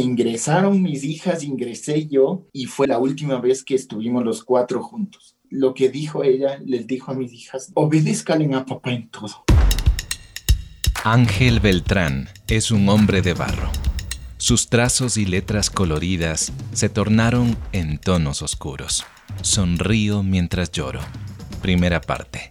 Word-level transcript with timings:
ingresaron 0.00 0.82
mis 0.82 1.04
hijas, 1.04 1.42
ingresé 1.42 2.06
yo 2.06 2.46
y 2.52 2.66
fue 2.66 2.86
la 2.86 2.98
última 2.98 3.40
vez 3.40 3.64
que 3.64 3.74
estuvimos 3.74 4.24
los 4.24 4.44
cuatro 4.44 4.82
juntos. 4.82 5.36
Lo 5.50 5.74
que 5.74 5.88
dijo 5.88 6.24
ella, 6.24 6.58
les 6.64 6.86
dijo 6.86 7.12
a 7.12 7.14
mis 7.14 7.32
hijas, 7.32 7.70
obedezcan 7.74 8.54
a 8.54 8.64
papá 8.64 8.92
en 8.92 9.08
todo. 9.08 9.44
Ángel 11.04 11.60
Beltrán 11.60 12.28
es 12.48 12.70
un 12.70 12.88
hombre 12.88 13.20
de 13.20 13.34
barro. 13.34 13.70
Sus 14.38 14.68
trazos 14.68 15.16
y 15.16 15.26
letras 15.26 15.70
coloridas 15.70 16.52
se 16.72 16.88
tornaron 16.88 17.56
en 17.72 17.98
tonos 17.98 18.42
oscuros. 18.42 19.04
Sonrío 19.42 20.22
mientras 20.22 20.72
lloro. 20.72 21.00
Primera 21.62 22.00
parte. 22.00 22.50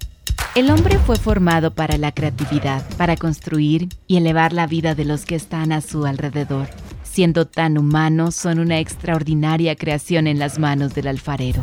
El 0.56 0.70
hombre 0.70 1.00
fue 1.00 1.18
formado 1.18 1.74
para 1.74 1.98
la 1.98 2.12
creatividad, 2.12 2.88
para 2.96 3.18
construir 3.18 3.90
y 4.06 4.18
elevar 4.18 4.54
la 4.54 4.68
vida 4.68 4.94
de 4.94 5.06
los 5.06 5.26
que 5.26 5.36
están 5.36 5.72
a 5.72 5.82
su 5.82 6.06
alrededor. 6.06 6.68
Siendo 7.14 7.46
tan 7.46 7.78
humanos, 7.78 8.34
son 8.34 8.58
una 8.58 8.80
extraordinaria 8.80 9.76
creación 9.76 10.26
en 10.26 10.40
las 10.40 10.58
manos 10.58 10.96
del 10.96 11.06
alfarero. 11.06 11.62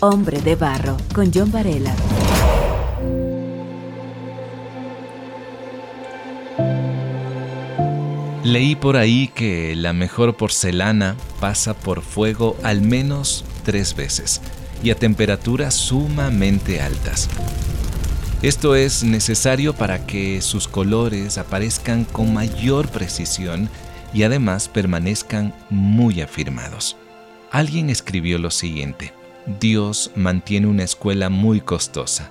Hombre 0.00 0.42
de 0.42 0.56
Barro, 0.56 0.98
con 1.14 1.32
John 1.32 1.50
Varela. 1.50 1.94
Leí 8.44 8.76
por 8.76 8.98
ahí 8.98 9.28
que 9.28 9.74
la 9.74 9.94
mejor 9.94 10.36
porcelana 10.36 11.16
pasa 11.40 11.72
por 11.72 12.02
fuego 12.02 12.58
al 12.62 12.82
menos 12.82 13.42
tres 13.64 13.96
veces 13.96 14.42
y 14.82 14.90
a 14.90 14.96
temperaturas 14.96 15.72
sumamente 15.72 16.82
altas. 16.82 17.30
Esto 18.42 18.76
es 18.76 19.02
necesario 19.02 19.72
para 19.72 20.04
que 20.04 20.42
sus 20.42 20.68
colores 20.68 21.38
aparezcan 21.38 22.04
con 22.04 22.34
mayor 22.34 22.90
precisión 22.90 23.70
y 24.12 24.22
además 24.22 24.68
permanezcan 24.68 25.54
muy 25.70 26.20
afirmados. 26.20 26.96
Alguien 27.50 27.90
escribió 27.90 28.38
lo 28.38 28.50
siguiente, 28.50 29.12
Dios 29.60 30.10
mantiene 30.16 30.66
una 30.66 30.84
escuela 30.84 31.30
muy 31.30 31.60
costosa. 31.60 32.30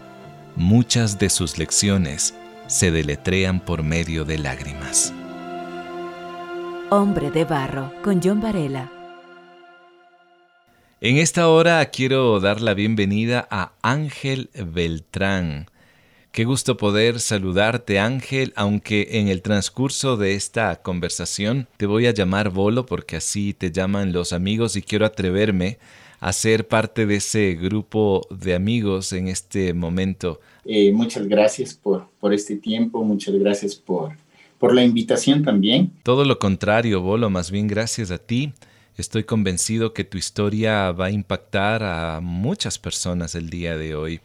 Muchas 0.55 1.17
de 1.19 1.30
sus 1.30 1.58
lecciones 1.58 2.33
se 2.67 2.91
deletrean 2.91 3.59
por 3.59 3.83
medio 3.83 4.25
de 4.25 4.38
lágrimas. 4.38 5.13
Hombre 6.89 7.31
de 7.31 7.45
Barro, 7.45 7.91
con 8.03 8.22
John 8.23 8.41
Varela. 8.41 8.91
En 11.02 11.17
esta 11.17 11.47
hora 11.50 11.85
quiero 11.85 12.39
dar 12.39 12.61
la 12.61 12.73
bienvenida 12.73 13.47
a 13.50 13.73
Ángel 13.81 14.50
Beltrán. 14.53 15.67
Qué 16.36 16.44
gusto 16.44 16.75
poder 16.75 17.22
saludarte 17.22 17.97
Ángel, 17.97 18.52
aunque 18.58 19.08
en 19.11 19.30
el 19.30 19.41
transcurso 19.41 20.17
de 20.17 20.33
esta 20.33 20.81
conversación 20.81 21.69
te 21.78 21.86
voy 21.86 22.08
a 22.08 22.11
llamar 22.11 22.50
Bolo 22.50 22.86
porque 22.86 23.16
así 23.16 23.53
te 23.53 23.72
llaman 23.72 24.11
los 24.11 24.33
amigos 24.33 24.75
y 24.75 24.81
quiero 24.81 25.06
atreverme 25.06 25.78
a 26.19 26.33
ser 26.33 26.67
parte 26.67 27.06
de 27.06 27.16
ese 27.16 27.53
grupo 27.53 28.28
de 28.30 28.53
amigos 28.53 29.13
en 29.13 29.30
este 29.30 29.73
momento. 29.73 30.41
Eh, 30.66 30.91
muchas 30.91 31.25
gracias 31.25 31.73
por, 31.73 32.09
por 32.19 32.33
este 32.33 32.58
tiempo, 32.58 33.02
muchas 33.06 33.36
gracias 33.36 33.73
por, 33.73 34.11
por 34.59 34.75
la 34.75 34.83
invitación 34.83 35.41
también. 35.41 35.94
Todo 36.03 36.25
lo 36.25 36.38
contrario, 36.38 37.00
Bolo, 37.00 37.30
más 37.30 37.50
bien 37.50 37.67
gracias 37.67 38.11
a 38.11 38.17
ti. 38.17 38.52
Estoy 38.97 39.23
convencido 39.23 39.94
que 39.94 40.03
tu 40.03 40.17
historia 40.17 40.91
va 40.91 41.06
a 41.06 41.11
impactar 41.11 41.81
a 41.83 42.19
muchas 42.22 42.78
personas 42.78 43.36
el 43.36 43.50
día 43.50 43.78
de 43.78 43.95
hoy. 43.95 44.19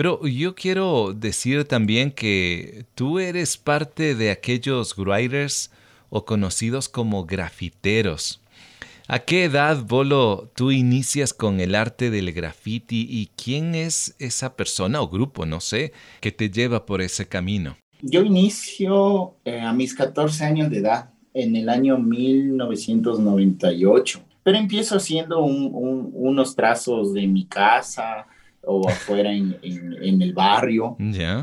Pero 0.00 0.26
yo 0.26 0.54
quiero 0.54 1.12
decir 1.12 1.66
también 1.66 2.10
que 2.10 2.86
tú 2.94 3.18
eres 3.18 3.58
parte 3.58 4.14
de 4.14 4.30
aquellos 4.30 4.96
writers 4.96 5.70
o 6.08 6.24
conocidos 6.24 6.88
como 6.88 7.26
grafiteros. 7.26 8.40
¿A 9.08 9.18
qué 9.18 9.44
edad, 9.44 9.84
Bolo, 9.84 10.50
tú 10.56 10.70
inicias 10.70 11.34
con 11.34 11.60
el 11.60 11.74
arte 11.74 12.08
del 12.08 12.32
graffiti 12.32 13.06
y 13.10 13.28
quién 13.36 13.74
es 13.74 14.16
esa 14.18 14.56
persona 14.56 15.02
o 15.02 15.08
grupo, 15.08 15.44
no 15.44 15.60
sé, 15.60 15.92
que 16.22 16.32
te 16.32 16.48
lleva 16.48 16.86
por 16.86 17.02
ese 17.02 17.28
camino? 17.28 17.76
Yo 18.00 18.22
inicio 18.22 19.34
eh, 19.44 19.60
a 19.60 19.74
mis 19.74 19.94
14 19.94 20.46
años 20.46 20.70
de 20.70 20.78
edad, 20.78 21.10
en 21.34 21.56
el 21.56 21.68
año 21.68 21.98
1998, 21.98 24.22
pero 24.42 24.56
empiezo 24.56 24.96
haciendo 24.96 25.44
unos 25.44 26.56
trazos 26.56 27.12
de 27.12 27.26
mi 27.26 27.44
casa, 27.44 28.26
o 28.62 28.88
afuera 28.88 29.32
en, 29.32 29.58
en, 29.62 30.22
el 30.22 30.32
barrio. 30.32 30.96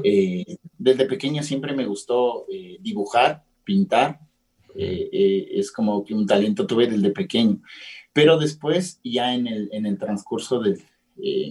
Eh, 0.03 0.57
desde 0.77 1.05
pequeño 1.05 1.43
siempre 1.43 1.73
me 1.73 1.85
gustó 1.85 2.45
eh, 2.51 2.77
dibujar, 2.79 3.43
pintar. 3.63 4.19
Eh, 4.75 5.47
es 5.53 5.71
como 5.71 6.03
que 6.03 6.13
un 6.13 6.27
talento 6.27 6.67
tuve 6.67 6.87
desde 6.87 7.09
pequeño. 7.11 7.61
Pero 8.13 8.37
después, 8.37 8.99
ya 9.03 9.33
en 9.33 9.47
el, 9.47 9.69
en 9.71 9.85
el 9.85 9.97
transcurso 9.97 10.59
de 10.59 10.77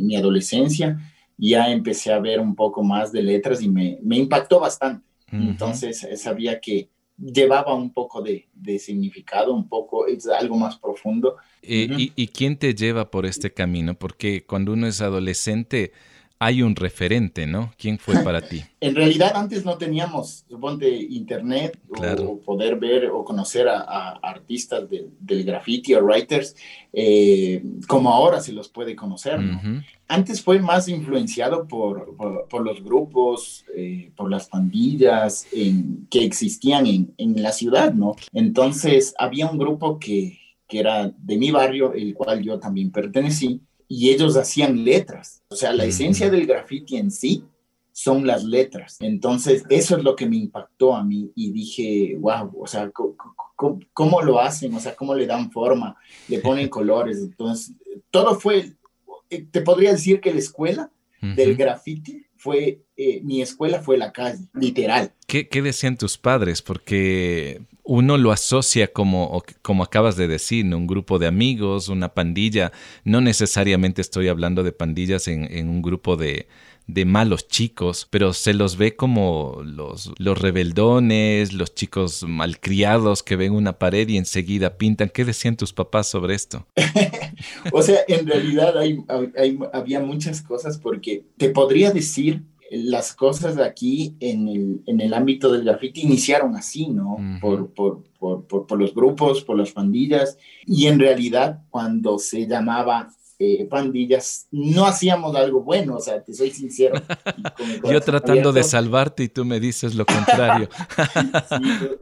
mi 0.00 0.16
adolescencia, 0.16 0.99
ya 1.37 1.71
empecé 1.71 2.12
a 2.12 2.21
ver 2.21 2.41
un 2.41 2.54
poco 2.54 2.83
más 2.83 3.12
de 3.12 3.22
letras 3.22 3.60
y 3.62 3.69
me, 3.69 3.98
me 4.03 4.16
impactó 4.16 4.60
bastante. 4.60 5.04
Entonces 5.33 6.06
sabía 6.16 6.60
que 6.60 6.88
llevaba 7.19 7.75
un 7.75 7.93
poco 7.93 8.22
de, 8.22 8.47
significado, 8.78 9.54
un 9.54 9.69
poco, 9.69 10.06
es 10.06 10.27
algo 10.27 10.56
más 10.56 10.77
profundo. 10.78 11.37
¿Y, 11.62 12.12
¿Y 12.15 12.28
quién 12.28 12.56
te 12.59 12.75
lleva 12.75 13.10
por 13.10 13.27
este 13.27 13.53
camino? 13.53 13.94
Porque 13.94 14.44
cuando 14.44 14.72
uno 14.72 14.87
es 14.87 15.00
adolescente 15.00 15.93
hay 16.38 16.62
un 16.62 16.76
referente, 16.76 17.47
¿no? 17.47 17.72
¿Quién 17.78 17.98
fue 17.98 18.22
para 18.22 18.42
ti? 18.42 18.62
en 18.80 18.94
realidad 18.94 19.32
antes 19.34 19.64
no 19.64 19.78
teníamos, 19.78 20.44
suponte, 20.48 20.88
internet 20.88 21.78
o 21.88 22.38
poder 22.41 22.76
ver 22.76 23.06
o 23.06 23.24
conocer 23.24 23.69
a, 23.69 24.10
artistas 24.22 24.88
del 24.91 25.44
graffiti 25.44 25.94
o 25.94 26.04
writers 26.04 26.54
eh, 26.92 27.62
como 27.86 28.12
ahora 28.12 28.41
se 28.41 28.52
los 28.52 28.69
puede 28.69 28.94
conocer, 28.94 29.41
¿no? 29.41 29.82
Antes 30.08 30.42
fue 30.42 30.60
más 30.60 30.88
influenciado 30.88 31.66
por, 31.66 32.16
por, 32.48 32.64
los 32.64 32.82
grupos, 32.82 33.64
eh, 33.74 34.12
por 34.16 34.30
las 34.30 34.48
pandillas 34.48 35.47
en, 35.53 36.06
que 36.08 36.24
existían 36.24 36.86
en, 36.86 37.14
en, 37.18 37.42
la 37.42 37.50
ciudad, 37.50 37.92
¿no? 37.92 38.14
Entonces 38.32 39.14
había 39.18 39.47
un 39.50 39.58
grupo 39.58 39.98
que, 39.98 40.38
que 40.68 40.78
era 40.78 41.12
de 41.16 41.36
mi 41.36 41.50
barrio, 41.50 41.92
el 41.92 42.14
cual 42.14 42.42
yo 42.42 42.58
también 42.60 42.91
pertenecí, 42.91 43.60
y 43.88 44.10
ellos 44.10 44.36
hacían 44.36 44.84
letras. 44.84 45.42
O 45.48 45.56
sea, 45.56 45.72
la 45.72 45.84
esencia 45.84 46.30
del 46.30 46.47
graffiti 46.47 46.97
en 46.97 47.10
sí 47.10 47.44
son 47.92 48.26
las 48.26 48.44
letras. 48.44 48.98
Entonces, 49.00 49.64
eso 49.70 49.97
es 49.97 50.04
lo 50.04 50.14
que 50.16 50.26
me 50.26 50.36
impactó 50.36 50.94
a 50.94 51.02
mí 51.02 51.32
y 51.34 51.50
dije, 51.50 52.16
wow, 52.19 52.52
o 52.60 52.66
sea, 52.66 52.91
¿cómo, 53.94 54.22
lo 54.22 54.41
hacen? 54.41 54.74
O 54.74 54.80
sea, 54.80 54.94
¿cómo 54.94 55.14
le 55.14 55.26
dan 55.26 55.50
forma? 55.50 55.97
Le 56.28 56.41
ponen 56.41 56.69
colores. 56.70 57.19
Entonces, 57.19 57.74
todo 58.10 58.38
fue, 58.38 58.74
eh, 59.30 59.47
te 59.50 59.62
podría 59.62 59.92
decir 59.92 60.20
que 60.20 60.32
la 60.32 60.41
escuela 60.41 60.91
del 61.22 61.56
graffiti 61.56 62.25
fue, 62.47 62.79
eh, 62.97 63.21
mi 63.25 63.43
escuela 63.43 63.83
fue 63.83 63.99
la 63.99 64.12
calle, 64.12 64.39
literal. 64.55 65.12
¿Qué, 65.27 65.49
¿Qué, 65.49 65.62
decían 65.62 65.97
tus 65.97 66.17
padres? 66.17 66.62
Porque 66.62 67.61
uno 67.83 68.19
lo 68.19 68.31
asocia 68.31 68.93
como, 68.93 69.43
como 69.62 69.83
acabas 69.83 70.17
de 70.17 70.29
decir, 70.29 70.65
un 70.73 70.87
grupo 70.87 71.19
de 71.19 71.27
amigos, 71.27 71.89
una 71.89 72.15
pandilla. 72.15 72.71
No 73.03 73.21
necesariamente 73.21 74.01
estoy 74.01 74.29
hablando 74.29 74.62
de 74.62 74.71
pandillas 74.71 75.27
en, 75.27 75.69
un 75.69 75.83
grupo 75.83 76.17
de, 76.17 76.47
de, 76.86 77.04
malos 77.04 77.48
chicos, 77.48 78.06
pero 78.10 78.32
se 78.32 78.54
los 78.54 78.76
ve 78.76 78.97
como 78.97 79.62
los, 79.64 80.12
los 80.19 80.38
rebeldones, 80.41 81.52
los 81.52 81.74
chicos 81.74 82.24
malcriados 82.26 83.22
que 83.22 83.36
ven 83.36 83.52
una 83.52 83.78
pared 83.78 84.08
y 84.08 84.16
enseguida 84.16 84.76
pintan. 84.76 85.10
¿Qué 85.10 85.24
decían 85.24 85.56
tus 85.56 85.72
papás 85.72 86.08
sobre 86.08 86.34
esto? 86.34 86.66
o 87.72 87.82
sea, 87.82 88.00
en 88.08 88.26
realidad 88.26 88.76
hay, 88.78 89.04
había 89.72 90.00
muchas 90.00 90.42
cosas 90.42 90.78
porque 90.78 91.24
te 91.36 91.50
podría 91.50 91.91
decir 91.91 92.42
las 92.70 93.14
cosas 93.14 93.58
aquí 93.58 94.16
en 94.20 94.48
el, 94.48 94.82
en 94.86 95.00
el 95.00 95.14
ámbito 95.14 95.53
del 95.53 95.64
graffiti 95.64 96.03
iniciaron 96.03 96.56
así, 96.56 96.88
¿no? 96.88 97.18
por, 97.41 97.72
por, 97.72 98.03
por, 98.18 98.47
por, 98.47 98.78
los 98.78 98.94
grupos, 98.94 99.42
por 99.42 99.56
las 99.56 99.72
pandillas, 99.72 100.39
y 100.66 100.86
en 100.86 100.98
realidad 100.98 101.62
cuando 101.71 102.18
se 102.18 102.47
llamaba 102.47 103.10
eh, 103.38 103.66
pandillas, 103.66 104.47
no 104.50 104.86
hacíamos 104.86 105.36
algo 105.36 105.62
bueno, 105.62 105.97
o 105.97 106.00
sea, 106.00 106.22
te 106.22 106.33
soy 106.33 106.50
sincero. 106.50 107.00
Yo 107.91 108.00
tratando 108.00 108.53
de 108.53 108.62
salvarte 108.65 109.24
y 109.24 109.28
tú 109.28 109.44
me 109.44 109.60
dices 109.60 109.94
lo 109.94 110.06
contrario. 110.06 110.68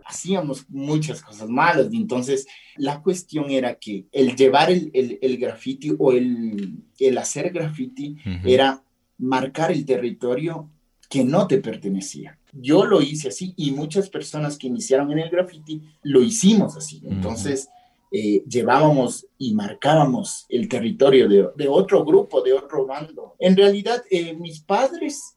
hacíamos 0.05 0.67
muchas 0.69 1.23
cosas 1.23 1.49
malas, 1.49 1.89
y 1.93 1.97
entonces 1.97 2.47
la 2.77 3.03
cuestión 3.03 3.51
era 3.51 3.75
que 3.75 4.07
el 4.13 4.37
llevar 4.37 4.71
el, 4.71 4.91
el, 4.95 5.19
el 5.23 5.37
graffiti 5.39 5.95
o 5.99 6.13
el, 6.13 6.85
el 6.99 7.19
hacer 7.19 7.51
graffiti 7.53 8.17
era 8.45 8.83
marcar 9.19 9.73
el 9.73 9.85
territorio 9.85 10.71
que 11.09 11.25
no 11.25 11.47
te 11.47 11.59
pertenecía. 11.59 12.39
Yo 12.53 12.85
lo 12.85 13.03
hice 13.03 13.29
así 13.29 13.55
y 13.57 13.73
muchas 13.73 14.09
personas 14.09 14.57
que 14.57 14.69
iniciaron 14.69 15.11
en 15.13 15.19
el 15.19 15.31
graffiti 15.31 15.83
lo 16.03 16.23
hicimos 16.23 16.77
así. 16.77 17.03
Entonces 17.05 17.69
eh, 18.17 18.45
llevábamos 18.49 19.27
y 19.39 19.55
marcábamos 19.55 20.47
el 20.49 20.69
territorio 20.69 21.29
de, 21.29 21.67
otro 21.67 22.05
grupo, 22.05 22.43
de 22.43 22.53
otro 22.53 22.87
bando. 22.87 23.35
En 23.41 23.57
realidad, 23.57 24.05
eh, 24.09 24.35
mis 24.35 24.61
padres, 24.61 25.35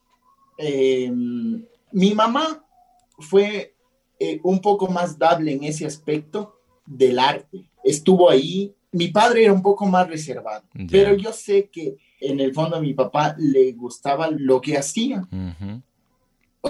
eh, 0.59 1.11
mi 1.11 2.13
mamá 2.13 2.63
fue 3.17 3.73
un 4.43 4.61
poco 4.61 4.87
más 4.89 5.17
dable 5.17 5.53
en 5.53 5.63
ese 5.63 5.87
aspecto 5.87 6.59
del 6.85 7.17
arte. 7.17 7.67
Estuvo 7.83 8.29
ahí. 8.29 8.75
Mi 8.91 9.07
padre 9.07 9.45
era 9.45 9.53
un 9.53 9.63
poco 9.63 9.87
más 9.87 10.07
reservado, 10.07 10.63
pero 10.91 11.15
yo 11.15 11.33
sé 11.33 11.71
que 11.71 11.97
en 12.21 12.39
el 12.39 12.53
fondo 12.53 12.75
a 12.75 12.81
mi 12.81 12.93
papá 12.93 13.35
le 13.39 13.71
gustaba 13.71 14.29
lo 14.29 14.61
que 14.61 14.77
hacía. 14.77 15.27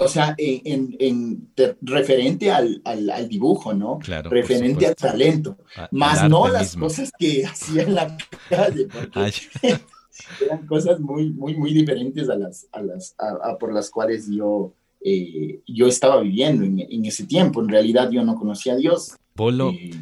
O 0.00 0.08
sea, 0.08 0.34
en, 0.38 1.48
referente 1.82 2.50
al, 2.50 2.82
dibujo, 3.28 3.74
¿no? 3.74 3.98
Claro, 3.98 4.30
referente 4.30 4.86
al 4.86 4.94
talento, 4.94 5.58
más 5.90 6.28
no 6.28 6.48
las 6.48 6.76
cosas 6.76 7.10
que 7.18 7.44
hacía 7.46 7.82
en 7.82 7.94
la 7.94 8.16
calle, 8.48 8.86
porque 8.86 9.32
eran 10.44 10.66
cosas 10.66 11.00
muy, 11.00 11.30
muy, 11.30 11.56
muy 11.56 11.72
diferentes 11.72 12.28
a 12.28 12.36
las, 12.36 12.66
a 12.72 12.82
las, 12.82 13.14
por 13.58 13.72
las 13.72 13.90
cuales 13.90 14.28
yo, 14.30 14.72
eh, 15.00 15.60
yo 15.66 15.86
estaba 15.86 16.20
viviendo 16.20 16.64
en, 16.64 17.04
ese 17.04 17.24
tiempo. 17.24 17.60
En 17.60 17.68
realidad 17.68 18.10
yo 18.10 18.24
no 18.24 18.36
conocía 18.36 18.74
a 18.74 18.76
Dios. 18.76 19.16
Polo, 19.38 19.70
eh, 19.70 19.92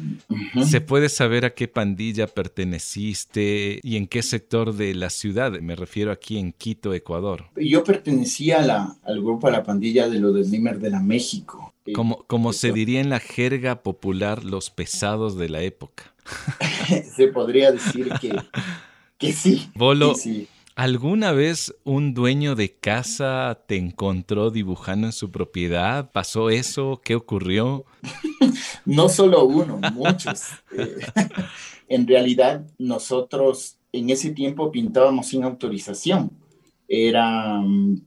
¿se 0.65 0.81
puede 0.81 1.09
saber 1.09 1.45
a 1.45 1.53
qué 1.53 1.67
pandilla 1.67 2.25
perteneciste 2.25 3.79
y 3.83 3.95
en 3.95 4.07
qué 4.07 4.23
sector 4.23 4.73
de 4.73 4.95
la 4.95 5.11
ciudad? 5.11 5.51
Me 5.61 5.75
refiero 5.75 6.11
aquí 6.11 6.39
en 6.39 6.53
Quito, 6.53 6.91
Ecuador. 6.95 7.45
Yo 7.55 7.83
pertenecía 7.83 8.61
a 8.61 8.65
la, 8.65 8.95
al 9.03 9.21
grupo, 9.21 9.45
a 9.47 9.51
la 9.51 9.61
pandilla 9.61 10.09
de 10.09 10.19
los 10.19 10.47
Slimer 10.47 10.79
de 10.79 10.89
la 10.89 11.01
México. 11.01 11.71
Eh, 11.85 11.93
como, 11.93 12.23
como 12.25 12.51
se 12.51 12.71
diría 12.71 12.99
en 12.99 13.11
la 13.11 13.19
jerga 13.19 13.83
popular, 13.83 14.43
los 14.43 14.71
pesados 14.71 15.37
de 15.37 15.49
la 15.49 15.61
época. 15.61 16.15
se 17.15 17.27
podría 17.27 17.71
decir 17.71 18.09
que, 18.19 18.35
que 19.19 19.33
sí. 19.33 19.69
Bolo, 19.75 20.15
sí. 20.15 20.47
¿Alguna 20.77 21.31
vez 21.31 21.73
un 21.85 22.13
dueño 22.13 22.53
de 22.53 22.71
casa 22.71 23.63
te 23.65 23.77
encontró 23.77 24.51
dibujando 24.51 25.07
en 25.07 25.11
su 25.11 25.31
propiedad? 25.31 26.11
¿Pasó 26.11 26.51
eso? 26.51 27.01
¿Qué 27.03 27.15
ocurrió? 27.15 27.83
no 28.85 29.09
solo 29.09 29.43
uno, 29.45 29.79
muchos. 29.95 30.43
Eh, 30.77 30.97
en 31.89 32.05
realidad, 32.05 32.63
nosotros 32.77 33.79
en 33.91 34.11
ese 34.11 34.29
tiempo 34.33 34.71
pintábamos 34.71 35.25
sin 35.25 35.43
autorización. 35.43 36.29
Era 36.87 37.57
mm, 37.59 38.01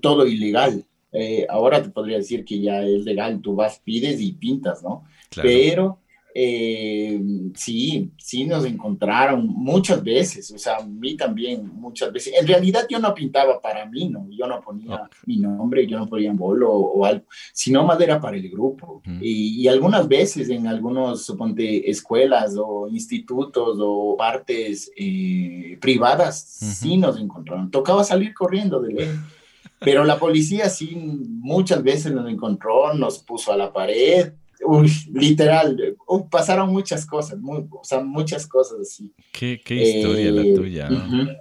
todo 0.00 0.28
ilegal. 0.28 0.84
Eh, 1.10 1.44
ahora 1.50 1.82
te 1.82 1.88
podría 1.88 2.18
decir 2.18 2.44
que 2.44 2.60
ya 2.60 2.82
es 2.82 3.04
legal, 3.04 3.40
tú 3.42 3.56
vas, 3.56 3.80
pides 3.80 4.20
y 4.20 4.30
pintas, 4.30 4.80
¿no? 4.80 5.02
Pero 5.34 5.98
eh, 6.38 7.18
sí, 7.54 8.12
sí 8.18 8.44
nos 8.44 8.66
encontraron 8.66 9.46
muchas 9.46 10.04
veces, 10.04 10.50
o 10.50 10.58
sea, 10.58 10.76
a 10.76 10.84
mí 10.84 11.16
también 11.16 11.66
muchas 11.74 12.12
veces. 12.12 12.34
En 12.38 12.46
realidad 12.46 12.86
yo 12.90 12.98
no 12.98 13.14
pintaba 13.14 13.58
para 13.58 13.86
mí, 13.86 14.10
no, 14.10 14.28
yo 14.28 14.46
no 14.46 14.60
ponía 14.60 15.08
mi 15.24 15.38
nombre, 15.38 15.86
yo 15.86 15.98
no 15.98 16.06
ponía 16.06 16.34
bolo 16.34 16.70
o, 16.70 17.06
algo, 17.06 17.24
sino 17.54 17.86
más 17.86 17.98
era 18.02 18.20
para 18.20 18.36
el 18.36 18.50
grupo. 18.50 19.00
y, 19.18 19.66
algunas 19.66 20.06
veces 20.06 20.50
en 20.50 20.66
algunos, 20.66 21.24
suponte, 21.24 21.90
escuelas 21.90 22.54
o 22.58 22.86
institutos 22.86 23.78
o 23.80 24.14
partes 24.18 24.92
eh, 24.94 25.78
privadas, 25.80 26.38
sí 26.38 26.98
nos 26.98 27.18
encontraron. 27.18 27.70
Tocaba 27.70 28.04
salir 28.04 28.34
corriendo 28.34 28.82
de 28.82 28.92
ley. 28.92 29.08
Pero 29.78 30.04
la 30.04 30.18
policía 30.18 30.68
sí 30.68 30.96
muchas 30.96 31.82
veces 31.82 32.12
nos 32.12 32.28
encontró, 32.30 32.92
nos 32.92 33.20
puso 33.20 33.52
a 33.52 33.56
la 33.56 33.72
pared, 33.72 34.32
Uy, 34.64 34.90
literal, 35.12 35.96
uh, 36.06 36.28
pasaron 36.28 36.70
muchas 36.70 37.06
cosas, 37.06 37.38
o 37.42 37.84
sea, 37.84 38.00
muchas 38.00 38.46
cosas 38.46 38.78
así. 38.80 39.12
Qué, 39.32 39.60
historia 39.68 40.30
la 40.30 40.42
eh, 40.42 40.54
tuya. 40.54 40.88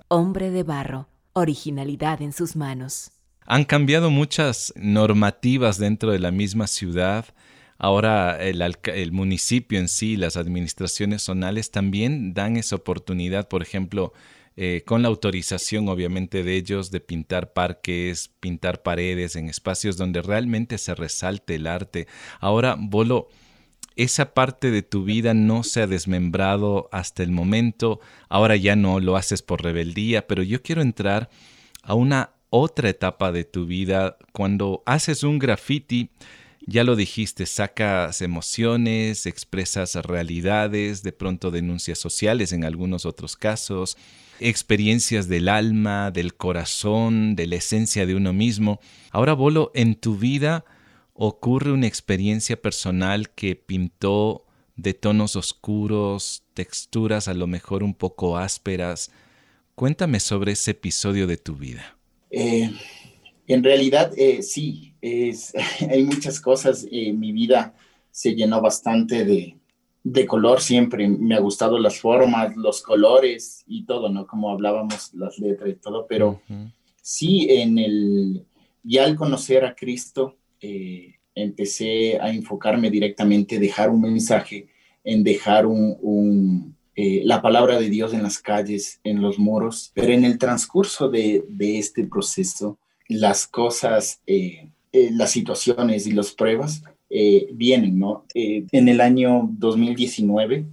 Hombre 0.07 0.51
de 0.51 0.63
barro, 0.63 1.07
originalidad 1.33 2.21
en 2.21 2.33
sus 2.33 2.55
manos. 2.55 3.11
Han 3.45 3.63
cambiado 3.63 4.09
muchas 4.09 4.73
normativas 4.75 5.77
dentro 5.77 6.11
de 6.11 6.19
la 6.19 6.31
misma 6.31 6.67
ciudad. 6.67 7.25
Ahora 7.77 8.41
el, 8.41 8.63
el, 8.85 9.11
municipio 9.11 9.79
en 9.79 9.87
sí, 9.87 10.17
las 10.17 10.37
administraciones 10.37 11.23
zonales 11.23 11.71
también 11.71 12.33
dan 12.33 12.57
esa 12.57 12.77
oportunidad, 12.77 13.47
por 13.47 13.61
ejemplo, 13.61 14.13
eh, 14.57 14.83
con 14.85 15.01
la 15.01 15.09
autorización 15.09 15.89
obviamente 15.89 16.43
de 16.43 16.55
ellos 16.55 16.89
de 16.91 17.01
pintar 17.01 17.53
parques, 17.53 18.31
pintar 18.39 18.83
paredes 18.83 19.35
en 19.35 19.49
espacios 19.49 19.97
donde 19.97 20.21
realmente 20.21 20.77
se 20.77 20.95
resalte 20.95 21.55
el 21.55 21.67
arte. 21.67 22.07
Ahora, 22.39 22.77
Bolo, 22.79 23.27
esa 23.95 24.33
parte 24.33 24.71
de 24.71 24.81
tu 24.81 25.03
vida 25.03 25.33
no 25.33 25.63
se 25.63 25.81
ha 25.81 25.87
desmembrado 25.87 26.89
hasta 26.91 27.23
el 27.23 27.31
momento, 27.31 27.99
ahora 28.29 28.55
ya 28.55 28.75
no 28.75 28.99
lo 28.99 29.15
haces 29.15 29.41
por 29.41 29.63
rebeldía, 29.63 30.27
pero 30.27 30.43
yo 30.43 30.61
quiero 30.61 30.81
entrar 30.81 31.29
a 31.81 31.93
una 31.93 32.31
otra 32.49 32.89
etapa 32.89 33.31
de 33.31 33.43
tu 33.43 33.65
vida 33.65 34.17
cuando 34.31 34.83
haces 34.85 35.23
un 35.23 35.39
graffiti. 35.39 36.11
Ya 36.67 36.83
lo 36.83 36.95
dijiste, 36.95 37.45
sacas 37.45 38.21
emociones, 38.21 39.27
expresas 39.27 39.95
realidades, 39.95 41.03
de 41.03 41.11
pronto 41.11 41.51
denuncias 41.51 41.99
sociales 41.99 42.53
en 42.53 42.63
algunos 42.63 43.05
otros 43.05 43.35
casos, 43.35 43.97
experiencias 44.39 45.27
del 45.27 45.49
alma, 45.49 46.11
del 46.11 46.35
corazón, 46.35 47.35
de 47.35 47.47
la 47.47 47.55
esencia 47.55 48.05
de 48.05 48.15
uno 48.15 48.33
mismo. 48.33 48.79
Ahora, 49.11 49.33
Bolo, 49.33 49.71
en 49.73 49.95
tu 49.95 50.17
vida 50.17 50.65
ocurre 51.13 51.71
una 51.71 51.87
experiencia 51.87 52.61
personal 52.61 53.29
que 53.29 53.55
pintó 53.55 54.45
de 54.75 54.93
tonos 54.93 55.35
oscuros, 55.35 56.43
texturas 56.53 57.27
a 57.27 57.33
lo 57.33 57.47
mejor 57.47 57.83
un 57.83 57.93
poco 57.93 58.37
ásperas. 58.37 59.11
Cuéntame 59.75 60.19
sobre 60.19 60.53
ese 60.53 60.71
episodio 60.71 61.27
de 61.27 61.37
tu 61.37 61.55
vida. 61.55 61.97
Eh, 62.29 62.71
en 63.47 63.63
realidad, 63.63 64.11
eh, 64.17 64.41
sí, 64.41 64.93
hay 65.01 66.03
muchas 66.03 66.39
cosas. 66.41 66.85
en 66.91 67.19
mi 67.19 67.31
vida 67.31 67.73
se 68.11 68.33
llenó 68.33 68.61
bastante 68.61 69.25
de, 69.25 69.57
de 70.05 70.27
color 70.27 70.61
siempre. 70.61 71.07
Me 71.07 71.35
ha 71.35 71.39
gustado 71.39 71.79
las 71.79 71.99
formas, 71.99 72.55
los 72.55 72.81
colores 72.83 73.63
y 73.67 73.85
todo, 73.85 74.07
¿no? 74.07 74.27
Como 74.27 74.51
hablábamos, 74.51 75.13
las 75.15 75.39
letras 75.39 75.69
y 75.69 75.73
todo, 75.73 76.05
pero 76.07 76.41
sí, 77.01 77.47
en 77.49 77.79
el, 77.79 78.45
ya 78.83 79.03
al 79.03 79.15
conocer 79.15 79.65
a 79.65 79.73
Cristo, 79.73 80.37
eh, 80.61 81.15
empecé 81.33 82.19
a 82.19 82.29
enfocarme 82.29 82.91
directamente, 82.91 83.59
dejar 83.59 83.89
un 83.89 84.01
mensaje, 84.01 84.67
en 85.03 85.23
dejar 85.23 85.65
un, 85.65 86.75
eh, 86.95 87.21
la 87.25 87.41
palabra 87.41 87.79
de 87.79 87.89
Dios 87.89 88.13
en 88.13 88.21
las 88.21 88.37
calles, 88.37 88.99
en 89.03 89.23
los 89.23 89.39
muros, 89.39 89.91
pero 89.95 90.13
en 90.13 90.23
el 90.23 90.37
transcurso 90.37 91.09
de, 91.09 91.43
este 91.59 92.05
proceso, 92.05 92.77
las 93.07 93.47
cosas, 93.47 94.21
eh, 94.27 94.69
las 94.91 95.31
situaciones 95.31 96.05
y 96.05 96.11
las 96.11 96.31
pruebas 96.31 96.83
eh, 97.09 97.49
vienen, 97.53 97.99
¿no? 97.99 98.25
Eh, 98.33 98.65
en 98.71 98.87
el 98.87 98.99
año 98.99 99.47
2019 99.51 100.65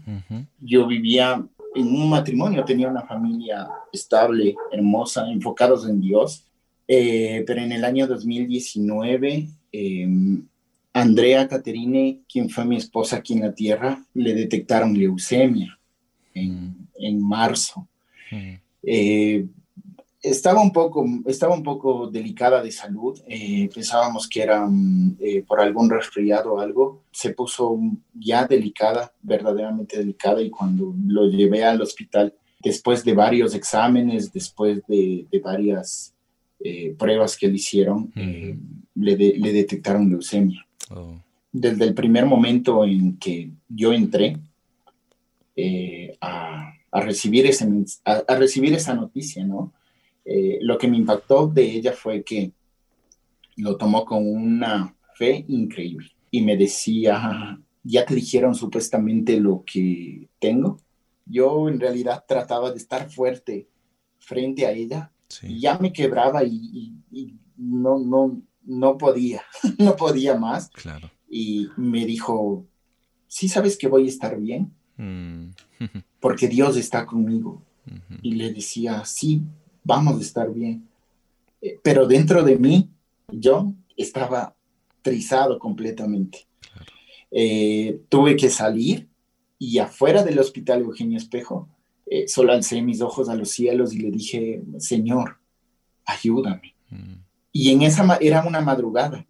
yo 0.61 0.87
vivía 0.87 1.45
en 1.75 1.87
un 1.87 2.09
matrimonio, 2.09 2.65
tenía 2.65 2.89
una 2.89 3.03
familia 3.03 3.69
estable, 3.93 4.55
hermosa, 4.71 5.31
enfocados 5.31 5.89
en 5.89 6.01
Dios, 6.01 6.45
eh, 6.89 7.45
pero 7.47 7.61
en 7.61 7.73
el 7.73 7.85
año 7.85 8.07
2019 8.07 9.49
em, 9.73 10.43
Andrea 10.95 11.49
Caterine, 11.49 12.21
quien 12.31 12.49
fue 12.49 12.65
mi 12.65 12.77
esposa 12.77 13.17
aquí 13.17 13.35
en 13.35 13.41
la 13.43 13.55
tierra, 13.55 14.05
le 14.15 14.35
detectaron 14.35 14.99
leucemia 14.99 15.79
en, 16.35 16.89
en 16.99 17.23
marzo 17.23 17.87
estaba 20.23 20.63
un 20.63 20.73
poco, 20.73 21.05
estaba 21.27 21.55
un 21.55 21.65
poco 21.65 22.07
delicada 22.09 22.63
de 22.63 22.71
salud. 22.71 23.21
Eh, 23.27 23.69
pensábamos 23.75 24.29
que 24.29 24.43
era 24.43 24.65
mm, 24.67 25.17
eh, 25.21 25.45
por 25.47 25.61
algún 25.61 25.91
resfriado 25.91 26.55
o 26.55 26.61
algo. 26.61 27.03
Se 27.11 27.35
puso 27.35 27.79
ya 28.15 28.47
delicada, 28.47 29.13
verdaderamente 29.21 29.99
delicada, 29.99 30.41
y 30.41 30.49
cuando 30.49 30.95
lo 31.07 31.29
llevé 31.29 31.65
al 31.65 31.83
hospital, 31.83 32.35
después 32.63 33.05
de 33.05 33.15
varios 33.15 33.55
exámenes, 33.55 34.33
después 34.33 34.81
de, 34.87 35.27
varias 35.43 36.15
eh, 36.61 36.95
pruebas 36.97 37.37
que 37.37 37.49
le 37.49 37.55
hicieron, 37.55 38.13
le, 38.15 39.17
le, 39.17 39.53
detectaron 39.53 40.09
leucemia. 40.09 40.65
Oh. 40.91 41.21
Desde 41.51 41.85
el 41.85 41.95
primer 41.95 42.27
momento 42.27 42.85
en 42.85 43.19
que 43.19 43.51
yo 43.69 43.93
entré 43.93 44.39
a, 46.21 46.73
a, 46.93 47.01
recibir 47.01 47.47
ese, 47.47 47.69
a 48.05 48.35
recibir 48.37 48.73
esa 48.75 48.95
noticia, 48.95 49.45
¿no? 49.45 49.73
Eh, 50.25 50.59
lo 50.63 50.79
que 50.79 50.89
me 50.89 50.97
impactó 50.97 51.49
de 51.49 51.65
ella 51.65 51.93
fue 51.93 52.23
que 52.23 52.53
lo 53.57 53.77
tomó 53.77 54.05
con 54.05 54.27
una 54.27 54.95
fe 55.15 55.45
increíble 55.49 56.11
y 56.31 56.43
me 56.43 56.57
decía, 56.57 57.61
ya 57.83 58.07
te 58.07 58.15
dijeron 58.15 58.55
supuestamente 58.55 59.39
lo 59.39 59.65
que 59.67 60.29
tengo. 60.39 60.81
Yo 61.27 61.69
en 61.69 61.79
realidad 61.79 62.25
trataba 62.27 62.71
de 62.71 62.79
estar 62.79 63.11
fuerte 63.11 63.69
frente 64.19 64.67
a 64.67 64.73
ella 64.73 65.13
y 65.43 65.61
ya 65.61 65.79
me 65.79 65.93
quebraba 65.93 66.45
y, 66.45 66.95
no, 67.57 67.99
no, 67.99 68.43
no 68.65 68.99
podía, 68.99 69.43
no 69.79 69.97
podía 69.97 70.37
más. 70.37 70.71
Claro. 70.71 71.11
Y 71.29 71.69
me 71.77 72.05
dijo, 72.07 72.67
sí 73.27 73.49
sabes 73.49 73.77
que 73.77 73.89
voy 73.89 74.07
a 74.07 74.11
estar 74.11 74.39
bien, 74.39 74.73
mm. 74.97 75.49
porque 76.21 76.49
Dios 76.49 76.77
está 76.77 77.07
conmigo. 77.07 77.63
Y 78.23 78.35
le 78.35 78.53
decía, 78.53 79.05
sí, 79.05 79.43
vamos 79.85 80.19
a 80.19 80.23
estar 80.23 80.53
bien. 80.53 80.89
Eh, 81.61 81.79
pero 81.83 82.07
dentro 82.07 82.43
de 82.43 82.57
mí, 82.57 82.91
yo 83.29 83.73
estaba 83.97 84.55
trizado 85.03 85.59
completamente. 85.59 86.47
Eh, 87.31 88.03
tuve 88.11 88.37
que 88.37 88.51
salir 88.51 89.09
Y 89.59 89.79
afuera 89.79 90.23
del 90.23 90.39
hospital 90.39 90.83
Eugenio 90.83 91.17
Espejo, 91.17 91.69
eh, 92.07 92.27
solo 92.27 92.53
alcé 92.53 92.83
mis 92.83 93.01
ojos 93.01 93.29
a 93.29 93.37
los 93.37 93.49
cielos 93.51 93.95
y 93.95 94.01
le 94.01 94.11
dije, 94.11 94.61
Señor, 94.79 95.39
ayúdame. 96.05 96.75
Mm. 96.91 97.15
Y 97.53 97.71
en 97.71 97.83
esa, 97.83 98.17
era 98.17 98.45
una 98.45 98.61
madrugada. 98.61 99.25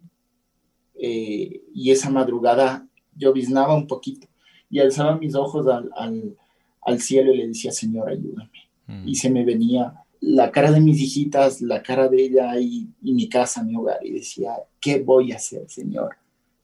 Eh, 0.95 1.61
y 1.73 1.91
esa 1.91 2.09
madrugada 2.09 2.87
yo 3.15 3.31
biznaba 3.31 3.75
un 3.75 3.85
poquito 3.85 4.27
y 4.71 4.79
alzaba 4.79 5.17
mis 5.17 5.35
ojos 5.35 5.67
al, 5.67 6.35
al, 6.81 6.99
cielo 6.99 7.31
y 7.31 7.37
le 7.37 7.47
decía, 7.49 7.71
Señor, 7.71 8.09
ayúdame. 8.09 8.69
Mm. 8.87 9.07
Y 9.07 9.15
se 9.15 9.29
me 9.29 9.45
venía 9.45 10.02
la 10.25 10.51
cara 10.51 10.71
de 10.71 10.79
mis 10.79 11.01
hijitas, 11.01 11.61
la 11.61 11.83
cara 11.83 12.07
de 12.07 12.23
ella 12.23 12.57
y, 12.57 12.87
y, 13.01 13.13
mi 13.13 13.27
casa, 13.27 13.61
mi 13.61 13.75
hogar. 13.75 13.99
Y 14.05 14.11
decía, 14.11 14.53
¿qué 14.79 15.01
voy 15.01 15.33
a 15.33 15.35
hacer, 15.35 15.69
Señor? 15.69 16.15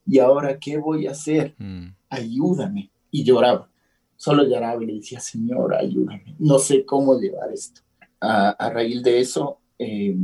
¿Y 0.08 0.20
ahora 0.20 0.58
qué 0.58 0.78
voy 0.78 1.08
a 1.08 1.12
hacer? 1.12 1.56
Mm. 1.58 1.88
Ayúdame. 2.10 2.90
Y 3.12 3.24
lloraba. 3.24 3.70
Solo 4.16 4.44
lloraba 4.44 4.82
y 4.82 4.86
le 4.86 4.94
decía, 4.94 5.20
Señor, 5.20 5.76
ayúdame. 5.76 6.36
No 6.40 6.58
sé 6.58 6.86
cómo 6.86 7.20
llevar 7.20 7.52
esto. 7.52 7.82
A, 8.22 8.52
a 8.52 8.70
raíz 8.70 9.04
de 9.04 9.20
eso, 9.20 9.60
eh, 9.78 10.16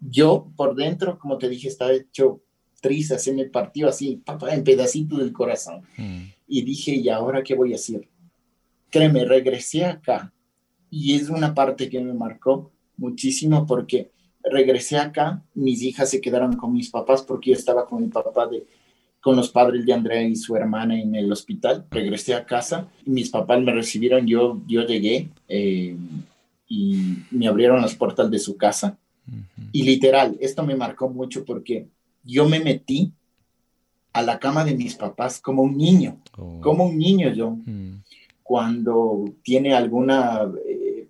yo 0.00 0.48
por 0.56 0.76
dentro, 0.76 1.18
como 1.18 1.38
te 1.38 1.48
dije, 1.48 1.66
estaba 1.66 1.92
hecho 1.92 2.42
triste, 2.80 3.18
se 3.18 3.32
me 3.32 3.46
partió 3.46 3.88
así, 3.88 4.22
papá, 4.24 4.54
en 4.54 4.62
pedacitos 4.62 5.18
del 5.18 5.32
corazón. 5.32 5.82
Mm. 5.96 6.26
Y 6.46 6.62
dije, 6.62 6.94
¿y 6.94 7.08
ahora 7.08 7.42
qué 7.42 7.56
voy 7.56 7.72
a 7.72 7.76
hacer? 7.76 8.08
Créeme, 8.88 9.24
regresé 9.24 9.84
acá 9.84 10.32
y 10.92 11.14
es 11.14 11.28
una 11.30 11.54
parte 11.54 11.88
que 11.88 12.00
me 12.00 12.12
marcó 12.12 12.70
muchísimo 12.98 13.66
porque 13.66 14.10
regresé 14.44 14.98
acá, 14.98 15.42
mis 15.54 15.82
hijas 15.82 16.10
se 16.10 16.20
quedaron 16.20 16.54
con 16.56 16.72
mis 16.72 16.90
papás 16.90 17.22
porque 17.22 17.50
yo 17.50 17.56
estaba 17.56 17.86
con 17.86 18.02
mi 18.02 18.08
papá 18.08 18.46
de 18.46 18.64
con 19.22 19.36
los 19.36 19.50
padres 19.50 19.86
de 19.86 19.92
Andrea 19.92 20.22
y 20.22 20.34
su 20.34 20.56
hermana 20.56 21.00
en 21.00 21.14
el 21.14 21.30
hospital. 21.30 21.86
Regresé 21.90 22.34
a 22.34 22.44
casa 22.44 22.88
y 23.06 23.10
mis 23.10 23.30
papás 23.30 23.62
me 23.62 23.72
recibieron, 23.72 24.26
yo, 24.26 24.60
yo 24.66 24.84
llegué 24.84 25.28
eh, 25.48 25.96
y 26.68 27.18
me 27.30 27.46
abrieron 27.46 27.80
las 27.80 27.94
puertas 27.94 28.28
de 28.30 28.40
su 28.40 28.56
casa. 28.56 28.98
Y 29.70 29.84
literal, 29.84 30.36
esto 30.40 30.64
me 30.66 30.74
marcó 30.74 31.08
mucho 31.08 31.44
porque 31.44 31.86
yo 32.24 32.48
me 32.48 32.58
metí 32.58 33.12
a 34.12 34.22
la 34.22 34.40
cama 34.40 34.64
de 34.64 34.74
mis 34.74 34.96
papás 34.96 35.40
como 35.40 35.62
un 35.62 35.78
niño, 35.78 36.18
oh. 36.36 36.60
como 36.60 36.86
un 36.86 36.98
niño 36.98 37.32
yo. 37.32 37.52
Mm. 37.64 38.02
Cuando 38.42 39.24
tiene 39.42 39.72
alguna 39.72 40.50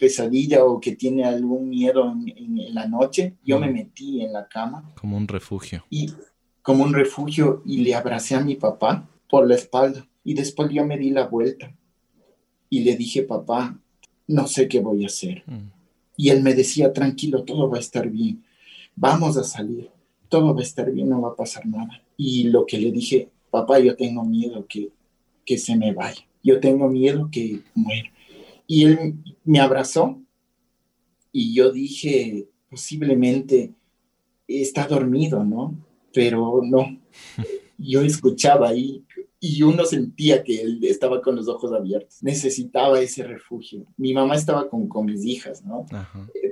pesadilla 0.03 0.65
o 0.65 0.81
que 0.81 0.97
tiene 0.97 1.25
algún 1.25 1.69
miedo 1.69 2.11
en, 2.11 2.75
la 2.75 2.89
noche, 2.89 3.35
yo 3.45 3.61
me 3.61 3.71
metí 3.71 4.21
en 4.21 4.33
la 4.33 4.49
cama. 4.49 4.93
Como 5.01 5.17
un 5.17 5.29
refugio. 5.29 5.85
Y 5.91 6.13
como 6.61 6.83
un 6.83 6.93
refugio 6.93 7.63
y 7.65 7.79
le 7.79 7.95
abracé 7.95 8.35
a 8.35 8.41
mi 8.41 8.57
papá 8.57 9.09
por 9.31 9.47
la 9.47 9.55
espalda. 9.55 10.09
Y 10.25 10.35
después 10.35 10.71
yo 10.73 10.85
me 10.85 10.99
di 10.99 11.11
la 11.11 11.29
vuelta 11.29 11.73
y 12.69 12.81
le 12.81 12.97
dije, 12.97 13.23
papá, 13.23 13.79
no 14.27 14.49
sé 14.49 14.67
qué 14.67 14.81
voy 14.81 15.05
a 15.05 15.07
hacer. 15.07 15.45
Mm. 15.47 15.71
Y 16.17 16.31
él 16.31 16.43
me 16.43 16.55
decía, 16.55 16.93
tranquilo, 16.93 17.45
todo 17.45 17.71
va 17.71 17.77
a 17.77 17.81
estar 17.81 18.09
bien, 18.09 18.43
vamos 18.97 19.37
a 19.37 19.45
salir 19.45 19.89
todo 20.33 20.55
va 20.55 20.61
a 20.61 20.65
estar 20.65 20.91
bien, 20.91 21.11
no 21.11 21.21
va 21.21 21.29
a 21.29 21.37
pasar 21.37 21.67
nada. 21.67 22.03
Y 22.17 22.45
lo 22.45 22.65
que 22.65 22.79
le 22.79 22.91
dije, 22.91 23.29
papá, 23.51 23.79
yo 23.79 23.95
tengo 23.95 24.25
miedo 24.25 24.65
que, 24.67 24.89
que 25.45 25.59
se 25.59 25.77
me 25.77 25.93
vaya, 25.93 26.23
yo 26.43 26.59
tengo 26.59 26.89
miedo 26.89 27.29
que 27.31 27.61
muera. 27.75 28.11
Y 28.73 28.87
él 28.87 29.23
me 29.45 29.61
abrazó 29.61 30.19
y 31.31 31.55
yo 31.55 31.71
dije, 31.71 32.49
posiblemente 32.71 33.75
está 34.49 34.87
dormido, 34.87 35.45
¿no? 35.45 35.77
Pero 36.15 36.63
no, 36.65 36.99
yo 37.77 38.01
escuchaba 38.01 38.71
ahí 38.71 39.05
y 39.39 39.63
uno 39.63 39.85
sentía 39.85 40.43
que 40.43 40.63
él 40.63 40.83
estaba 40.85 41.21
con 41.21 41.37
los 41.37 41.49
ojos 41.49 41.71
abiertos, 41.75 42.23
necesitaba 42.23 42.99
ese 42.99 43.25
refugio. 43.25 43.85
Mi 43.99 44.15
mamá 44.15 44.37
estaba 44.37 44.71
con, 44.71 44.89
con 44.89 45.05
mis 45.05 45.23
hijas, 45.27 45.63
¿no? 45.63 45.85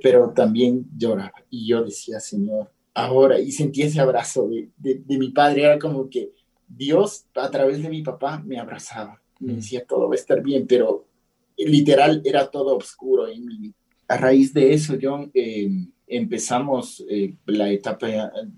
Pero 0.03 0.29
también 0.35 0.91
lloraba 0.99 1.43
y 1.49 1.69
yo 1.69 1.83
decía, 1.83 2.21
Señor, 2.21 2.71
ahora 2.93 3.41
y 3.41 3.51
sentí 3.51 3.81
ese 3.81 3.99
abrazo 3.99 4.47
de, 4.47 4.69
de, 4.77 5.19
mi 5.19 5.31
padre. 5.31 5.63
Era 5.63 5.79
como 5.79 6.11
que 6.11 6.35
Dios 6.69 7.25
a 7.35 7.51
través 7.51 7.83
de 7.83 7.89
mi 7.89 8.03
papá 8.03 8.43
me 8.45 8.59
abrazaba. 8.59 9.23
Me 9.39 9.55
mm. 9.55 9.57
decía, 9.57 9.87
todo 9.87 10.07
va 10.07 10.13
a 10.13 10.19
estar 10.19 10.43
bien, 10.43 10.67
pero 10.67 11.07
literal 11.67 12.23
era 12.25 12.51
todo 12.51 12.77
oscuro 12.77 13.27
A 14.09 14.17
raíz 14.17 14.53
de 14.53 14.73
eso, 14.73 14.97
John, 15.01 15.31
em, 15.35 15.91
empezamos 16.07 17.05
eh, 17.09 17.35
la, 17.47 17.71
etapa, 17.71 18.09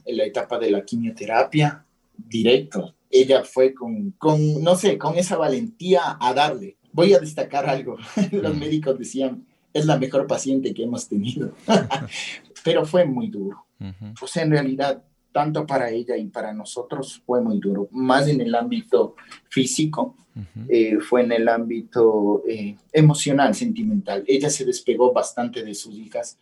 la 0.06 0.24
etapa 0.24 0.58
de 0.58 0.70
la 0.70 0.84
quimioterapia 0.84 1.84
directo. 2.16 2.94
Ella 3.10 3.44
fue 3.44 3.74
con, 3.74 4.12
con, 4.12 4.62
no 4.62 4.74
sé, 4.76 4.96
con 4.96 5.18
esa 5.18 5.36
valentía 5.36 6.16
a 6.18 6.32
darle. 6.32 6.76
Voy 6.92 7.12
a 7.12 7.18
destacar 7.18 7.68
algo. 7.68 7.96
Los 8.32 8.56
médicos 8.56 8.98
decían, 8.98 9.46
es 9.72 9.86
la 9.86 9.98
mejor 9.98 10.26
paciente 10.26 10.72
que 10.72 10.84
hemos 10.84 11.08
tenido. 11.08 11.54
pero 12.64 12.86
fue 12.86 13.04
muy 13.04 13.28
duro 13.28 13.66
pues 14.18 14.36
en 14.36 14.50
realidad, 14.50 15.02
tanto 15.32 15.66
para 15.66 15.90
ella 15.90 16.16
y 16.16 16.26
para 16.26 16.52
nosotros 16.52 17.22
fue 17.24 17.40
muy 17.40 17.58
duro, 17.58 17.88
más 17.90 18.28
en 18.28 18.40
el 18.40 18.54
ámbito 18.54 19.16
físico, 19.48 20.16
eh, 20.68 20.98
fue 21.00 21.22
en 21.22 21.32
el 21.32 21.48
ámbito 21.48 22.42
eh, 22.48 22.76
emocional, 22.92 23.54
sentimental. 23.54 24.24
Ella 24.26 24.48
se 24.48 24.64
despegó 24.64 25.12
bastante 25.12 25.62
de 25.62 25.74
sus 25.74 25.94
hijas, 25.94 26.38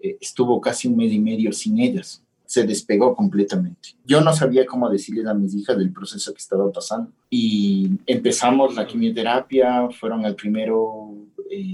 eh, 0.00 0.16
estuvo 0.20 0.60
casi 0.60 0.88
un 0.88 0.96
mes 0.96 1.12
y 1.12 1.18
medio 1.18 1.52
sin 1.52 1.78
ellas, 1.78 2.22
se 2.44 2.64
despegó 2.64 3.16
completamente. 3.16 3.90
Yo 4.04 4.20
no 4.20 4.32
sabía 4.34 4.66
cómo 4.66 4.90
decirles 4.90 5.26
a 5.26 5.34
mis 5.34 5.54
hijas 5.54 5.78
del 5.78 5.92
proceso 5.92 6.32
que 6.32 6.38
estaba 6.38 6.70
pasando 6.70 7.10
y 7.30 7.90
empezamos 8.06 8.74
la 8.74 8.86
quimioterapia, 8.86 9.88
fueron 9.90 10.24
al 10.24 10.36
primero 10.36 11.14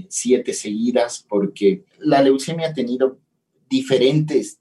siete 0.09 0.53
seguidas 0.53 1.25
porque 1.27 1.85
la 1.99 2.21
leucemia 2.21 2.67
ha 2.67 2.73
tenido 2.73 3.17
diferentes 3.69 4.59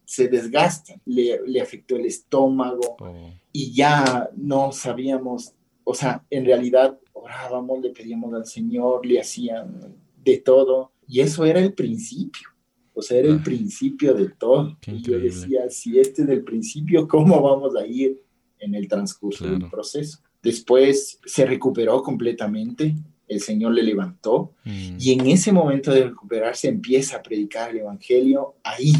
se 0.04 0.28
desgasta, 0.28 0.96
le, 1.06 1.40
le 1.48 1.62
afectó 1.62 1.96
el 1.96 2.06
estómago 2.06 2.98
oh. 3.00 3.32
y 3.54 3.74
ya 3.74 4.30
no 4.36 4.74
sabíamos, 4.74 5.54
o 5.86 5.94
sea, 5.94 6.26
en 6.30 6.46
realidad 6.46 7.00
orábamos, 7.14 7.82
le 7.82 7.92
pedíamos 7.92 8.34
al 8.34 8.46
Señor, 8.46 9.06
le 9.06 9.22
hacían 9.22 9.96
de 10.24 10.38
todo, 10.40 10.92
y 11.08 11.22
eso 11.22 11.46
era 11.46 11.62
el 11.62 11.74
principio 11.74 12.53
o 12.94 13.02
sea, 13.02 13.20
era 13.20 13.30
el 13.30 13.42
principio 13.42 14.14
de 14.14 14.30
todo. 14.30 14.78
Y 14.86 15.02
yo 15.02 15.20
decía, 15.20 15.70
si 15.70 16.00
este 16.00 16.24
es 16.24 16.30
el 16.30 16.44
principio, 16.44 17.08
¿cómo 17.08 17.42
vamos 17.42 17.76
a 17.76 17.86
ir 17.86 18.22
en 18.60 18.76
el 18.76 18.88
transcurso 18.88 19.46
del 19.46 19.70
proceso? 19.70 20.20
Después 20.42 21.20
se 21.26 21.46
recuperó 21.46 22.04
completamente, 22.04 22.96
el 23.28 23.42
Señor 23.42 23.74
le 23.74 23.84
levantó 23.84 24.54
mm. 24.66 24.98
y 25.00 25.14
en 25.14 25.28
ese 25.28 25.52
momento 25.52 25.92
de 25.92 26.06
recuperarse 26.06 26.68
empieza 26.68 27.18
a 27.18 27.24
predicar 27.24 27.72
el 27.72 27.78
Evangelio 27.78 28.56
ahí, 28.64 28.94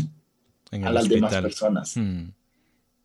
a 0.72 0.92
las 0.92 1.08
demás 1.08 1.36
personas, 1.36 1.96
mm. 1.96 2.30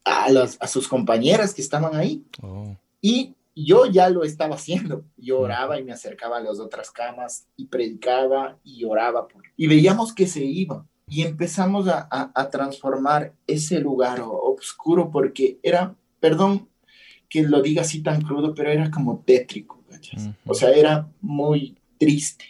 a, 0.04 0.30
las, 0.30 0.56
a 0.60 0.66
sus 0.66 0.88
compañeras 0.88 1.52
que 1.52 1.60
estaban 1.60 1.94
ahí. 1.94 2.24
Oh. 2.40 2.74
Y 3.02 3.34
yo 3.64 3.86
ya 3.86 4.08
lo 4.10 4.24
estaba 4.24 4.56
haciendo. 4.56 5.04
Yo 5.16 5.40
oraba 5.40 5.78
y 5.78 5.84
me 5.84 5.92
acercaba 5.92 6.38
a 6.38 6.42
las 6.42 6.60
otras 6.60 6.90
camas 6.90 7.46
y 7.56 7.66
predicaba 7.66 8.58
y 8.64 8.84
oraba. 8.84 9.28
Por... 9.28 9.42
Y 9.56 9.66
veíamos 9.66 10.12
que 10.12 10.26
se 10.26 10.44
iban. 10.44 10.88
y 11.08 11.22
empezamos 11.22 11.88
a, 11.88 12.50
transformar 12.50 13.32
ese 13.46 13.80
lugar 13.80 14.20
oscuro 14.22 15.10
porque 15.10 15.58
era, 15.62 15.94
perdón 16.20 16.68
que 17.28 17.42
lo 17.42 17.62
diga 17.62 17.82
así 17.82 18.02
tan 18.02 18.22
crudo, 18.22 18.54
pero 18.54 18.70
era 18.70 18.90
como 18.90 19.20
tétrico, 19.20 19.82
o 20.46 20.54
sea, 20.54 20.70
era 20.70 21.08
muy 21.20 21.76
triste. 21.98 22.44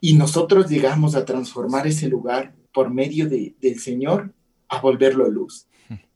Y 0.00 0.14
nosotros 0.14 0.68
llegamos 0.68 1.14
a 1.14 1.24
transformar 1.24 1.86
ese 1.86 2.08
lugar 2.08 2.54
por 2.72 2.90
medio 2.90 3.28
de, 3.28 3.54
del 3.60 3.78
Señor 3.78 4.32
a 4.68 4.80
volverlo 4.80 5.28
luz. 5.28 5.66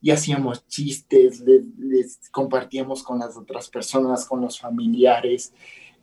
Y 0.01 0.11
hacíamos 0.11 0.65
chistes, 0.67 1.43
les 1.95 2.19
compartíamos 2.31 3.03
con 3.03 3.19
las 3.19 3.37
otras 3.37 3.69
personas, 3.69 4.25
con 4.25 4.41
los 4.41 4.59
familiares, 4.59 5.53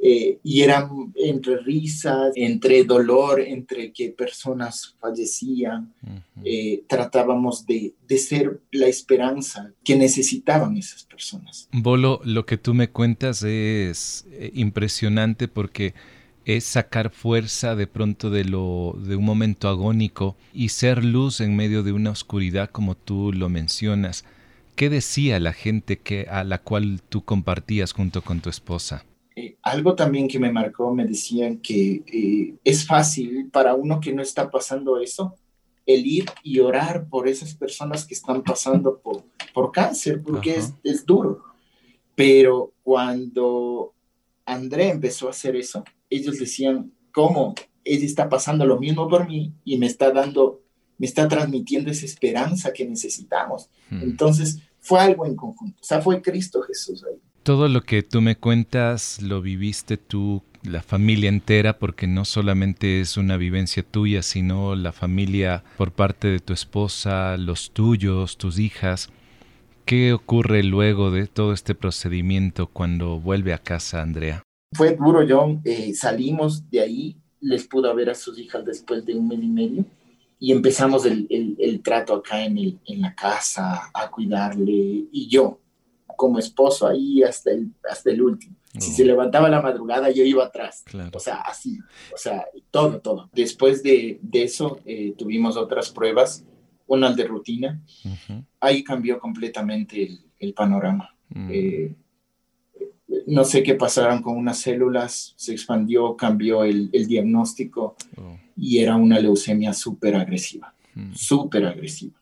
eh, 0.04 0.40
y 0.42 0.62
eran 0.62 1.12
entre 1.14 1.58
risas, 1.58 2.32
entre 2.34 2.82
dolor, 2.82 3.40
entre 3.40 3.92
que 3.92 4.08
personas 4.10 4.96
fallecían, 4.98 5.94
eh, 6.44 6.82
tratábamos 6.88 7.64
de, 7.66 7.94
de, 8.08 8.18
ser 8.18 8.60
la 8.72 8.88
esperanza 8.88 9.72
que 9.84 9.94
necesitaban 9.94 10.76
esas 10.76 11.04
personas. 11.04 11.68
Bolo, 11.70 12.20
lo 12.24 12.44
que 12.46 12.56
tú 12.56 12.74
me 12.74 12.90
cuentas 12.90 13.44
es 13.44 14.26
eh, 14.32 14.50
impresionante 14.54 15.46
porque 15.46 15.94
es 16.46 16.64
sacar 16.64 17.10
fuerza 17.10 17.76
de 17.76 17.86
pronto 17.86 18.28
de 18.28 18.44
lo 18.44 18.96
de 18.98 19.14
un 19.14 19.24
momento 19.24 19.68
agónico 19.68 20.36
y 20.52 20.70
ser 20.70 21.04
luz 21.04 21.40
en 21.40 21.54
medio 21.54 21.84
de 21.84 21.92
una 21.92 22.10
oscuridad 22.10 22.70
como 22.70 22.96
tú 22.96 23.32
lo 23.32 23.48
mencionas. 23.48 24.24
¿Qué 24.76 24.88
decía 24.90 25.38
la 25.38 25.52
gente 25.52 25.98
que 25.98 26.26
a 26.30 26.44
la 26.44 26.58
cual 26.58 27.02
tú 27.08 27.24
compartías 27.24 27.92
junto 27.92 28.22
con 28.22 28.40
tu 28.40 28.50
esposa? 28.50 29.04
Eh, 29.34 29.56
algo 29.62 29.94
también 29.94 30.28
que 30.28 30.38
me 30.38 30.52
marcó, 30.52 30.94
me 30.94 31.06
decían 31.06 31.58
que 31.58 32.02
eh, 32.06 32.54
es 32.64 32.86
fácil 32.86 33.48
para 33.50 33.74
uno 33.74 34.00
que 34.00 34.12
no 34.12 34.22
está 34.22 34.50
pasando 34.50 35.00
eso, 35.00 35.36
el 35.86 36.06
ir 36.06 36.26
y 36.42 36.60
orar 36.60 37.08
por 37.08 37.28
esas 37.28 37.54
personas 37.54 38.04
que 38.04 38.14
están 38.14 38.42
pasando 38.42 38.98
por, 38.98 39.24
por 39.54 39.72
cáncer, 39.72 40.22
porque 40.22 40.56
es, 40.56 40.74
es, 40.84 41.04
duro. 41.06 41.42
Pero 42.14 42.72
cuando 42.82 43.94
André 44.44 44.90
empezó 44.90 45.28
a 45.28 45.30
hacer 45.30 45.56
eso, 45.56 45.84
ellos 46.10 46.38
decían, 46.38 46.92
¿cómo? 47.12 47.54
Ella 47.84 48.04
está 48.04 48.28
pasando 48.28 48.66
lo 48.66 48.78
mismo 48.78 49.08
por 49.08 49.26
mí 49.26 49.52
y 49.64 49.78
me 49.78 49.86
está 49.86 50.12
dando, 50.12 50.61
me 50.98 51.06
está 51.06 51.28
transmitiendo 51.28 51.90
esa 51.90 52.06
esperanza 52.06 52.72
que 52.72 52.86
necesitamos. 52.86 53.68
Hmm. 53.90 54.02
Entonces, 54.02 54.60
fue 54.80 55.00
algo 55.00 55.26
en 55.26 55.36
conjunto, 55.36 55.78
o 55.80 55.84
sea, 55.84 56.00
fue 56.00 56.20
Cristo 56.20 56.60
Jesús 56.62 57.04
ahí. 57.04 57.18
Todo 57.42 57.68
lo 57.68 57.82
que 57.82 58.02
tú 58.02 58.20
me 58.20 58.36
cuentas 58.36 59.20
lo 59.20 59.42
viviste 59.42 59.96
tú, 59.96 60.42
la 60.62 60.82
familia 60.82 61.28
entera, 61.28 61.78
porque 61.78 62.06
no 62.06 62.24
solamente 62.24 63.00
es 63.00 63.16
una 63.16 63.36
vivencia 63.36 63.82
tuya, 63.82 64.22
sino 64.22 64.76
la 64.76 64.92
familia 64.92 65.64
por 65.76 65.90
parte 65.92 66.28
de 66.28 66.38
tu 66.38 66.52
esposa, 66.52 67.36
los 67.36 67.72
tuyos, 67.72 68.36
tus 68.36 68.60
hijas. 68.60 69.10
¿Qué 69.84 70.12
ocurre 70.12 70.62
luego 70.62 71.10
de 71.10 71.26
todo 71.26 71.52
este 71.52 71.74
procedimiento 71.74 72.68
cuando 72.68 73.18
vuelve 73.18 73.52
a 73.52 73.58
casa 73.58 74.02
Andrea? 74.02 74.42
Fue 74.72 74.94
duro, 74.94 75.26
John. 75.28 75.60
Eh, 75.64 75.94
salimos 75.94 76.70
de 76.70 76.80
ahí, 76.80 77.16
les 77.40 77.66
pudo 77.66 77.92
ver 77.94 78.10
a 78.10 78.14
sus 78.14 78.38
hijas 78.38 78.64
después 78.64 79.04
de 79.04 79.14
un 79.14 79.26
mes 79.26 79.42
y 79.42 79.48
medio 79.48 79.84
y 80.42 80.50
empezamos 80.50 81.06
el, 81.06 81.28
el, 81.56 81.82
trato 81.82 82.14
acá 82.14 82.44
en, 82.44 82.58
el, 82.58 82.80
en 82.86 83.00
la 83.00 83.14
casa, 83.14 83.92
a 83.94 84.10
cuidarle. 84.10 85.04
Y 85.12 85.28
yo, 85.28 85.60
como 86.16 86.40
esposo 86.40 86.88
ahí 86.88 87.22
hasta 87.22 87.52
el, 87.52 87.70
hasta 87.88 88.10
el 88.10 88.20
último. 88.20 88.56
Si 88.76 88.90
se 88.90 89.04
levantaba 89.04 89.48
la 89.48 89.62
madrugada, 89.62 90.10
yo 90.10 90.24
iba 90.24 90.44
atrás. 90.44 90.84
O 91.12 91.20
sea, 91.20 91.42
así. 91.42 91.78
O 92.12 92.16
sea, 92.16 92.44
todo, 92.72 92.98
todo. 92.98 93.30
Después 93.32 93.84
de, 93.84 94.18
de 94.20 94.42
eso, 94.42 94.80
eh, 94.84 95.14
tuvimos 95.16 95.56
otras 95.56 95.90
pruebas, 95.90 96.44
una 96.88 97.12
de 97.12 97.22
rutina. 97.22 97.80
Ahí 98.58 98.82
cambió 98.82 99.20
completamente 99.20 100.02
el, 100.02 100.24
el 100.40 100.54
panorama. 100.54 101.14
Mm. 101.28 101.50
Eh, 101.52 101.94
no 103.28 103.44
sé 103.44 103.62
qué 103.62 103.76
pasaron 103.76 104.22
con 104.22 104.36
unas 104.36 104.58
células, 104.58 105.34
se 105.36 105.52
expandió, 105.52 106.16
cambió 106.16 106.64
el, 106.64 106.90
el 106.92 107.06
diagnóstico 107.06 107.94
oh. 108.16 108.41
Y 108.56 108.78
era 108.78 108.96
una 108.96 109.18
leucemia 109.18 109.72
súper 109.72 110.16
agresiva, 110.16 110.74
mm. 110.94 111.12
súper 111.14 111.66
agresiva. 111.66 112.14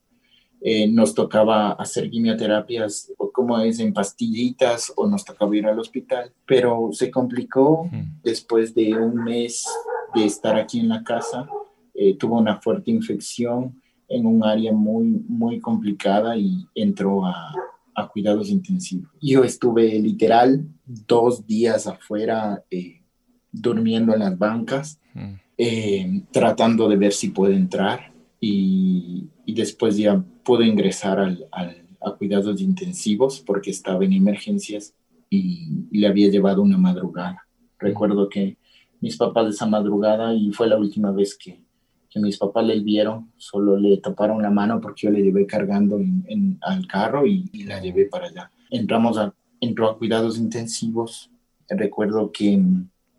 Eh, 0.62 0.86
nos 0.88 1.14
tocaba 1.14 1.72
hacer 1.72 2.10
quimioterapias 2.10 3.10
o 3.16 3.32
como 3.32 3.58
es 3.60 3.78
en 3.80 3.94
pastillitas 3.94 4.92
o 4.94 5.06
nos 5.06 5.24
tocaba 5.24 5.56
ir 5.56 5.66
al 5.66 5.78
hospital, 5.78 6.32
pero 6.44 6.90
se 6.92 7.10
complicó 7.10 7.88
después 8.22 8.74
de 8.74 8.94
un 8.94 9.24
mes 9.24 9.66
de 10.14 10.26
estar 10.26 10.56
aquí 10.56 10.80
en 10.80 10.90
la 10.90 11.02
casa, 11.02 11.48
eh, 11.94 12.14
tuvo 12.16 12.38
una 12.38 12.60
fuerte 12.60 12.90
infección 12.90 13.80
en 14.06 14.26
un 14.26 14.44
área 14.44 14.72
muy, 14.72 15.06
muy 15.28 15.60
complicada 15.60 16.36
y 16.36 16.66
entró 16.74 17.24
a, 17.24 17.54
a 17.94 18.08
cuidados 18.08 18.50
intensivos. 18.50 19.10
Yo 19.20 19.44
estuve 19.44 19.98
literal 19.98 20.66
dos 20.84 21.46
días 21.46 21.86
afuera 21.86 22.64
eh, 22.70 23.02
durmiendo 23.52 24.12
en 24.12 24.20
las 24.20 24.38
bancas, 24.38 25.00
tratando 26.30 26.88
de 26.88 26.96
ver 26.96 27.12
si 27.12 27.28
puede 27.28 27.54
entrar 27.54 28.12
y, 28.40 29.28
después 29.46 29.96
ya 29.96 30.22
pudo 30.44 30.62
ingresar 30.62 31.18
al, 31.18 31.46
a 32.00 32.12
cuidados 32.12 32.60
intensivos 32.60 33.40
porque 33.40 33.70
estaba 33.70 34.04
en 34.04 34.12
emergencias 34.12 34.94
y, 35.28 35.86
le 35.90 36.06
había 36.06 36.30
llevado 36.30 36.62
una 36.62 36.78
madrugada. 36.78 37.46
Recuerdo 37.78 38.28
que 38.28 38.56
mis 39.00 39.16
papás 39.16 39.48
esa 39.48 39.66
madrugada 39.66 40.34
y 40.34 40.52
fue 40.52 40.68
la 40.68 40.78
última 40.78 41.12
vez 41.12 41.36
que, 41.36 41.60
mis 42.16 42.38
papás 42.38 42.66
le 42.66 42.80
vieron, 42.80 43.30
solo 43.36 43.76
le 43.76 43.96
taparon 43.98 44.42
la 44.42 44.50
mano 44.50 44.80
porque 44.80 45.06
yo 45.06 45.10
le 45.10 45.22
llevé 45.22 45.46
cargando 45.46 45.98
en, 45.98 46.58
al 46.60 46.86
carro 46.88 47.24
y, 47.24 47.44
la 47.64 47.80
llevé 47.80 48.06
para 48.06 48.26
allá. 48.26 48.50
Entramos 48.70 49.16
a, 49.16 49.32
entró 49.60 49.88
a 49.88 49.96
cuidados 49.96 50.36
intensivos. 50.38 51.30
Recuerdo 51.68 52.32
que 52.32 52.60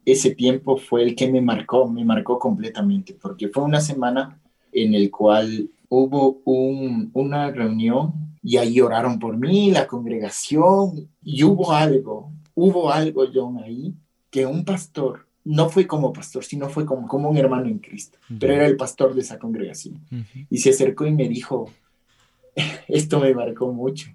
ese 0.06 0.36
tiempo 0.36 0.78
fue 0.78 1.04
el 1.04 1.16
que 1.16 1.32
me 1.32 1.42
marcó, 1.42 1.88
me 1.88 2.04
marcó 2.04 2.40
completamente, 2.40 3.18
porque 3.22 3.50
fue 3.50 3.64
una 3.64 3.82
semana 3.82 4.40
en 4.72 4.94
el 4.94 5.12
cual 5.12 5.70
hubo 5.90 6.42
un, 6.46 7.12
una 7.14 7.52
reunión 7.52 8.14
y 8.44 8.58
ahí 8.58 8.82
oraron 8.82 9.20
por 9.20 9.38
mí, 9.38 9.72
la 9.72 9.88
congregación, 9.88 11.10
y 11.24 11.44
hubo 11.44 11.74
algo, 11.74 12.32
hubo 12.56 12.92
algo, 12.92 13.26
John, 13.32 13.60
ahí, 13.64 13.94
que 14.30 14.46
un 14.46 14.66
pastor, 14.66 15.28
no 15.44 15.70
fue 15.70 15.86
como 15.86 16.14
pastor, 16.14 16.44
sino 16.44 16.70
fue 16.70 16.86
como, 16.86 17.08
como 17.08 17.30
un 17.30 17.38
hermano 17.38 17.68
en 17.68 17.80
Cristo, 17.80 18.18
pero 18.40 18.54
era 18.54 18.66
el 18.66 18.78
pastor 18.78 19.14
de 19.14 19.22
esa 19.22 19.38
congregación. 19.38 20.02
Y 20.50 20.60
se 20.60 20.72
acercó 20.72 21.06
y 21.06 21.12
me 21.12 21.28
dijo, 21.28 21.70
esto 22.88 23.20
me 23.20 23.34
marcó 23.34 23.72
mucho. 23.72 24.10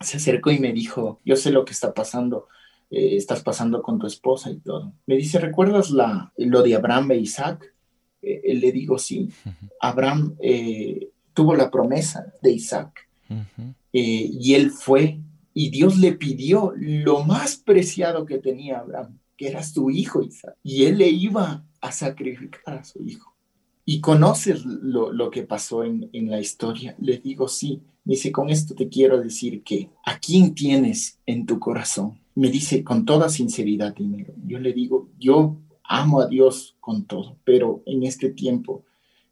Se 0.00 0.18
acercó 0.18 0.50
y 0.50 0.58
me 0.58 0.72
dijo, 0.72 1.20
yo 1.24 1.36
sé 1.36 1.50
lo 1.50 1.64
que 1.64 1.72
está 1.72 1.94
pasando, 1.94 2.48
eh, 2.90 3.16
estás 3.16 3.42
pasando 3.42 3.82
con 3.82 3.98
tu 3.98 4.06
esposa 4.06 4.50
y 4.50 4.56
todo. 4.56 4.92
Me 5.06 5.16
dice, 5.16 5.38
¿recuerdas 5.38 5.90
la, 5.90 6.32
lo 6.36 6.62
de 6.62 6.74
Abraham 6.74 7.12
e 7.12 7.16
Isaac? 7.16 7.74
Eh, 8.22 8.54
le 8.54 8.72
digo, 8.72 8.98
sí, 8.98 9.28
Abraham 9.80 10.36
eh, 10.40 11.10
tuvo 11.32 11.54
la 11.54 11.70
promesa 11.70 12.32
de 12.42 12.52
Isaac 12.52 13.08
y 13.90 14.54
él 14.54 14.70
fue 14.70 15.20
y 15.54 15.70
Dios 15.70 15.98
le 15.98 16.12
pidió 16.12 16.72
lo 16.76 17.24
más 17.24 17.56
preciado 17.56 18.26
que 18.26 18.38
tenía 18.38 18.80
Abraham, 18.80 19.18
que 19.36 19.48
era 19.48 19.62
su 19.62 19.88
hijo 19.88 20.20
Isaac, 20.20 20.56
y 20.64 20.84
él 20.84 20.98
le 20.98 21.08
iba 21.08 21.64
a 21.80 21.92
sacrificar 21.92 22.78
a 22.78 22.84
su 22.84 23.02
hijo. 23.04 23.34
Y 23.84 24.00
conoces 24.00 24.64
lo, 24.64 25.12
lo 25.12 25.30
que 25.30 25.42
pasó 25.44 25.84
en, 25.84 26.08
en, 26.12 26.30
la 26.30 26.40
historia. 26.40 26.96
Le 26.98 27.18
digo, 27.18 27.48
sí. 27.48 27.82
Me 28.04 28.14
dice, 28.14 28.32
con 28.32 28.48
esto 28.48 28.74
te 28.74 28.88
quiero 28.88 29.20
decir 29.20 29.62
que 29.62 29.90
a 30.04 30.18
quién 30.18 30.54
tienes 30.54 31.18
en 31.26 31.44
tu 31.44 31.58
corazón. 31.58 32.18
Me 32.34 32.50
dice 32.50 32.82
con 32.82 33.04
toda 33.04 33.28
sinceridad, 33.28 33.94
dinero. 33.94 34.34
Yo 34.44 34.58
le 34.58 34.72
digo, 34.72 35.08
yo 35.18 35.58
amo 35.84 36.20
a 36.20 36.26
Dios 36.26 36.76
con 36.80 37.04
todo, 37.04 37.36
pero 37.44 37.82
en 37.86 38.02
este 38.02 38.30
tiempo 38.30 38.84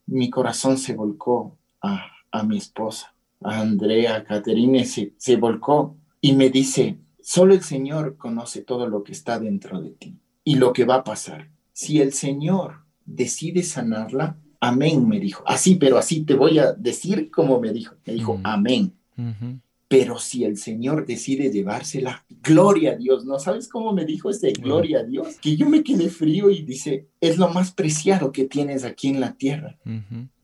mi 0.06 0.30
corazón 0.30 0.78
se 0.78 0.94
volcó 0.94 1.56
a, 1.80 2.08
mi 2.44 2.58
esposa, 2.58 3.14
a 3.40 3.60
Andrea, 3.60 4.16
a 4.16 4.24
Caterine, 4.24 4.84
se, 4.84 5.14
se 5.16 5.36
volcó 5.36 5.96
y 6.20 6.32
me 6.32 6.50
dice, 6.50 6.98
solo 7.20 7.54
el 7.54 7.62
Señor 7.62 8.16
conoce 8.16 8.62
todo 8.62 8.88
lo 8.88 9.02
que 9.02 9.12
está 9.12 9.38
dentro 9.38 9.80
de 9.80 9.90
ti 9.90 10.16
y 10.44 10.56
lo 10.56 10.72
que 10.72 10.84
va 10.84 10.96
a 10.96 11.04
pasar. 11.04 11.50
Si 11.72 12.00
el 12.00 12.12
Señor 12.12 12.84
decide 13.04 13.62
sanarla, 13.62 14.36
amén, 14.60 15.08
me 15.08 15.18
dijo. 15.18 15.42
Así, 15.46 15.74
pero 15.76 15.98
así 15.98 16.24
te 16.24 16.34
voy 16.34 16.58
a 16.58 16.72
decir 16.72 17.30
como 17.30 17.60
me 17.60 17.72
dijo. 17.72 17.96
Me 18.06 18.14
dijo, 18.14 18.40
amén. 18.44 18.94
Pero 19.92 20.18
si 20.18 20.44
el 20.44 20.56
Señor 20.56 21.04
decide 21.04 21.52
llevársela, 21.52 22.24
gloria 22.42 22.92
a 22.92 22.96
Dios. 22.96 23.26
¿No 23.26 23.38
sabes 23.38 23.68
cómo 23.68 23.92
me 23.92 24.06
dijo 24.06 24.30
ese 24.30 24.52
gloria 24.52 25.00
a 25.00 25.02
Dios? 25.02 25.36
Que 25.36 25.54
yo 25.54 25.68
me 25.68 25.84
quedé 25.84 26.08
frío 26.08 26.48
y 26.48 26.62
dice, 26.62 27.08
es 27.20 27.36
lo 27.36 27.50
más 27.50 27.72
preciado 27.72 28.32
que 28.32 28.46
tienes 28.46 28.84
aquí 28.84 29.08
en 29.08 29.20
la 29.20 29.34
tierra. 29.34 29.78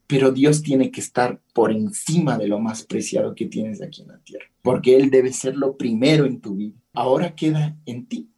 Pero 0.06 0.32
Dios 0.32 0.60
tiene 0.60 0.90
que 0.90 1.00
estar 1.00 1.40
por 1.54 1.72
encima 1.72 2.36
de 2.36 2.46
lo 2.46 2.58
más 2.58 2.82
preciado 2.82 3.34
que 3.34 3.46
tienes 3.46 3.80
aquí 3.80 4.02
en 4.02 4.08
la 4.08 4.18
tierra. 4.18 4.44
Porque 4.60 4.96
Él 4.96 5.08
debe 5.08 5.32
ser 5.32 5.56
lo 5.56 5.78
primero 5.78 6.26
en 6.26 6.42
tu 6.42 6.54
vida. 6.54 6.76
Ahora 6.92 7.34
queda 7.34 7.74
en 7.86 8.04
ti. 8.04 8.28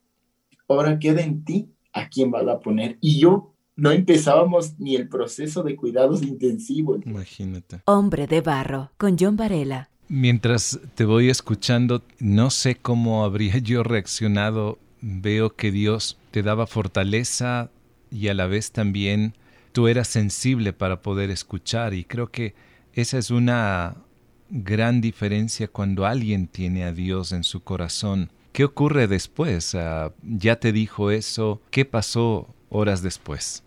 Ahora 0.69 1.01
queda 1.01 1.23
en 1.23 1.45
ti 1.45 1.71
a 1.93 2.09
quién 2.09 2.31
vas 2.31 2.47
a 2.47 2.61
poner. 2.61 2.99
Y 3.01 3.19
yo 3.19 3.53
no 3.75 3.91
empezábamos 3.91 4.79
ni 4.79 4.95
el 4.95 5.09
proceso 5.09 5.65
de 5.65 5.75
cuidados 5.75 6.23
intensivos. 6.23 7.01
Imagínate. 7.05 7.81
Hombre 7.87 8.29
de 8.29 8.43
barro, 8.43 8.93
con 8.97 9.17
John 9.19 9.37
Varela. 9.37 9.90
Mientras 10.13 10.81
te 10.97 11.05
voy 11.05 11.31
escuchando, 11.31 12.03
no 12.19 12.51
sé 12.51 12.75
cómo 12.75 13.25
habría 13.25 13.59
yo 13.63 13.85
reaccionado. 13.85 14.81
Veo 15.01 15.55
que 15.55 15.71
Dios 15.71 16.19
te 16.33 16.43
daba 16.43 16.67
fortaleza 16.67 17.71
y 18.11 18.27
a 18.27 18.35
la 18.35 18.49
vez 18.49 18.73
también 18.73 19.35
tú 19.71 19.87
eras 19.87 20.09
sensible 20.09 20.73
para 20.73 21.01
poder 21.01 21.31
escuchar 21.31 21.95
y 21.95 22.03
creo 22.03 22.27
que 22.27 22.55
esa 22.93 23.19
es 23.19 23.31
una 23.31 23.99
gran 24.51 25.01
diferencia 25.01 25.69
cuando 25.69 26.05
alguien 26.05 26.49
tiene 26.49 26.83
a 26.83 26.93
Dios 26.93 27.31
en 27.31 27.45
su 27.45 27.63
corazón. 27.63 28.33
¿Qué 28.53 28.65
ocurre 28.65 29.07
después? 29.07 29.77
Ah, 29.77 30.13
¿Ya 30.25 30.57
te 30.57 30.73
dijo 30.73 31.13
eso? 31.13 31.63
¿Qué 31.71 31.85
pasó 31.85 32.53
horas 32.69 33.01
después? 33.01 33.63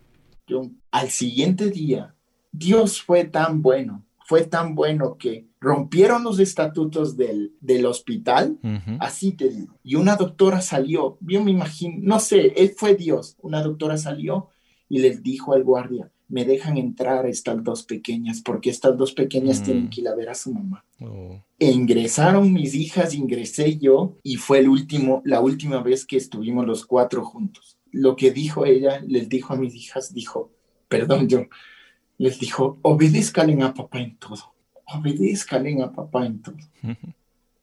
al 0.91 1.09
siguiente 1.09 1.69
día, 1.71 2.13
Dios 2.51 3.01
fue 3.01 3.23
tan 3.23 3.61
bueno, 3.61 4.03
fue 4.25 4.45
tan 4.45 4.75
bueno 4.75 5.17
que 5.17 5.47
rompieron 5.59 6.23
los 6.23 6.39
estatutos 6.39 7.17
del, 7.17 7.53
del 7.61 7.85
hospital, 7.85 8.59
así 8.99 9.31
te 9.33 9.49
digo, 9.49 9.77
y 9.83 9.95
una 9.95 10.15
doctora 10.15 10.61
salió, 10.61 11.17
yo 11.21 11.43
me 11.43 11.51
imagino, 11.51 11.97
no 12.01 12.19
sé, 12.19 12.53
él 12.55 12.73
fue 12.77 12.95
Dios, 12.95 13.37
una 13.41 13.61
doctora 13.61 13.97
salió 13.97 14.49
y 14.89 14.99
les 14.99 15.23
dijo 15.23 15.53
al 15.53 15.63
guardia, 15.63 16.11
me 16.33 16.45
dejan 16.45 16.77
entrar 16.77 17.25
estas 17.25 17.63
dos 17.63 17.83
pequeñas, 17.83 18.41
porque 18.41 18.69
estas 18.69 18.97
dos 18.97 19.13
pequeñas 19.13 19.61
mm. 19.61 19.63
tienen 19.63 19.89
que 19.89 20.01
ir 20.01 20.07
a 20.07 20.15
ver 20.15 20.29
a 20.29 20.35
su 20.35 20.53
mamá. 20.53 20.83
Oh. 20.99 21.43
E 21.59 21.71
ingresaron 21.71 22.51
mis 22.51 22.73
hijas, 22.73 23.13
ingresé 23.13 23.77
yo, 23.77 24.17
y 24.23 24.37
fue 24.37 24.59
el 24.59 24.69
último, 24.69 25.21
la 25.25 25.41
última 25.41 25.81
vez 25.83 26.05
que 26.05 26.17
estuvimos 26.17 26.65
los 26.65 26.85
cuatro 26.85 27.23
juntos. 27.23 27.77
Lo 27.91 28.15
que 28.15 28.31
dijo 28.31 28.65
ella, 28.65 28.99
les 29.05 29.29
dijo 29.29 29.53
a 29.53 29.57
mis 29.57 29.75
hijas, 29.75 30.13
dijo, 30.13 30.51
perdón, 30.87 31.27
yo, 31.27 31.45
les 32.17 32.39
dijo, 32.39 32.79
obedezcan 32.81 33.61
a 33.61 33.73
papá 33.73 33.99
en 33.99 34.17
todo, 34.17 34.53
obedezcan 34.85 35.81
a 35.81 35.91
papá 35.91 36.25
en 36.25 36.41
todo. 36.41 36.57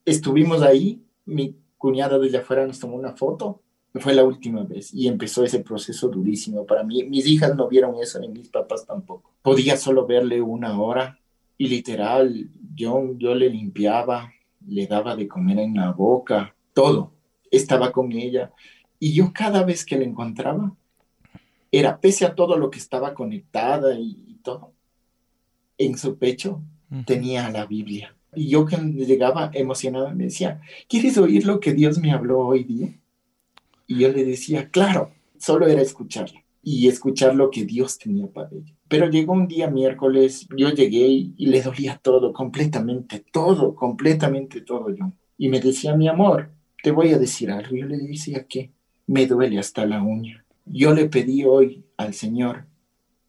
Estuvimos 0.04 0.62
ahí, 0.62 1.02
mi 1.24 1.56
cuñada 1.78 2.18
desde 2.18 2.38
afuera 2.38 2.66
nos 2.66 2.80
tomó 2.80 2.96
una 2.96 3.16
foto, 3.16 3.62
fue 3.94 4.14
la 4.14 4.24
última 4.24 4.62
vez 4.62 4.94
y 4.94 5.08
empezó 5.08 5.44
ese 5.44 5.60
proceso 5.60 6.08
durísimo 6.08 6.64
para 6.64 6.84
mí. 6.84 7.02
Mis 7.04 7.26
hijas 7.26 7.56
no 7.56 7.68
vieron 7.68 7.96
eso, 8.00 8.20
ni 8.20 8.28
mis 8.28 8.48
papás 8.48 8.86
tampoco. 8.86 9.32
Podía 9.42 9.76
solo 9.76 10.06
verle 10.06 10.40
una 10.40 10.80
hora 10.80 11.18
y 11.58 11.68
literal, 11.68 12.48
yo, 12.74 13.14
yo 13.18 13.34
le 13.34 13.50
limpiaba, 13.50 14.32
le 14.66 14.86
daba 14.86 15.16
de 15.16 15.26
comer 15.26 15.58
en 15.58 15.74
la 15.74 15.90
boca, 15.90 16.54
todo. 16.72 17.12
Estaba 17.50 17.90
con 17.90 18.12
ella 18.12 18.52
y 18.98 19.12
yo 19.12 19.32
cada 19.32 19.64
vez 19.64 19.84
que 19.84 19.98
la 19.98 20.04
encontraba, 20.04 20.76
era 21.72 22.00
pese 22.00 22.26
a 22.26 22.34
todo 22.34 22.56
lo 22.56 22.70
que 22.70 22.78
estaba 22.78 23.14
conectada 23.14 23.94
y, 23.98 24.29
todo, 24.42 24.72
en 25.78 25.96
su 25.96 26.18
pecho 26.18 26.62
tenía 27.06 27.50
la 27.50 27.66
Biblia. 27.66 28.14
Y 28.34 28.48
yo 28.48 28.64
que 28.64 28.76
llegaba 28.76 29.50
emocionada 29.54 30.14
me 30.14 30.24
decía, 30.24 30.60
¿quieres 30.88 31.18
oír 31.18 31.46
lo 31.46 31.60
que 31.60 31.72
Dios 31.72 31.98
me 31.98 32.12
habló 32.12 32.40
hoy 32.40 32.64
día? 32.64 33.00
Y 33.86 33.98
yo 33.98 34.12
le 34.12 34.24
decía, 34.24 34.70
claro, 34.70 35.12
solo 35.38 35.66
era 35.66 35.82
escucharla 35.82 36.44
y 36.62 36.88
escuchar 36.88 37.34
lo 37.34 37.50
que 37.50 37.64
Dios 37.64 37.98
tenía 37.98 38.26
para 38.26 38.50
ella. 38.52 38.74
Pero 38.88 39.08
llegó 39.08 39.32
un 39.32 39.48
día 39.48 39.70
miércoles, 39.70 40.46
yo 40.56 40.70
llegué 40.70 41.06
y, 41.36 41.46
le 41.46 41.62
dolía 41.62 41.98
todo, 42.02 42.32
completamente, 42.32 43.24
todo, 43.32 43.74
completamente 43.74 44.60
todo 44.60 44.94
yo. 44.94 45.12
Y 45.38 45.48
me 45.48 45.60
decía, 45.60 45.96
mi 45.96 46.08
amor, 46.08 46.50
te 46.82 46.90
voy 46.90 47.12
a 47.12 47.18
decir 47.18 47.50
algo. 47.50 47.74
Yo 47.74 47.86
le 47.86 47.98
decía 47.98 48.46
que 48.46 48.72
me 49.06 49.26
duele 49.26 49.58
hasta 49.58 49.86
la 49.86 50.02
uña. 50.02 50.44
Yo 50.66 50.94
le 50.94 51.08
pedí 51.08 51.44
hoy 51.44 51.84
al 51.96 52.14
Señor 52.14 52.66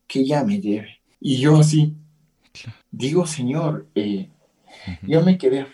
que 0.08 0.26
ya 0.26 0.43
me 0.43 0.60
lleve. 0.60 1.01
Y 1.24 1.38
yo 1.38 1.58
así, 1.58 1.94
digo, 2.90 3.28
Señor, 3.28 3.88
eh, 3.94 4.30
yo 5.04 5.24
me 5.24 5.38
quedé 5.38 5.68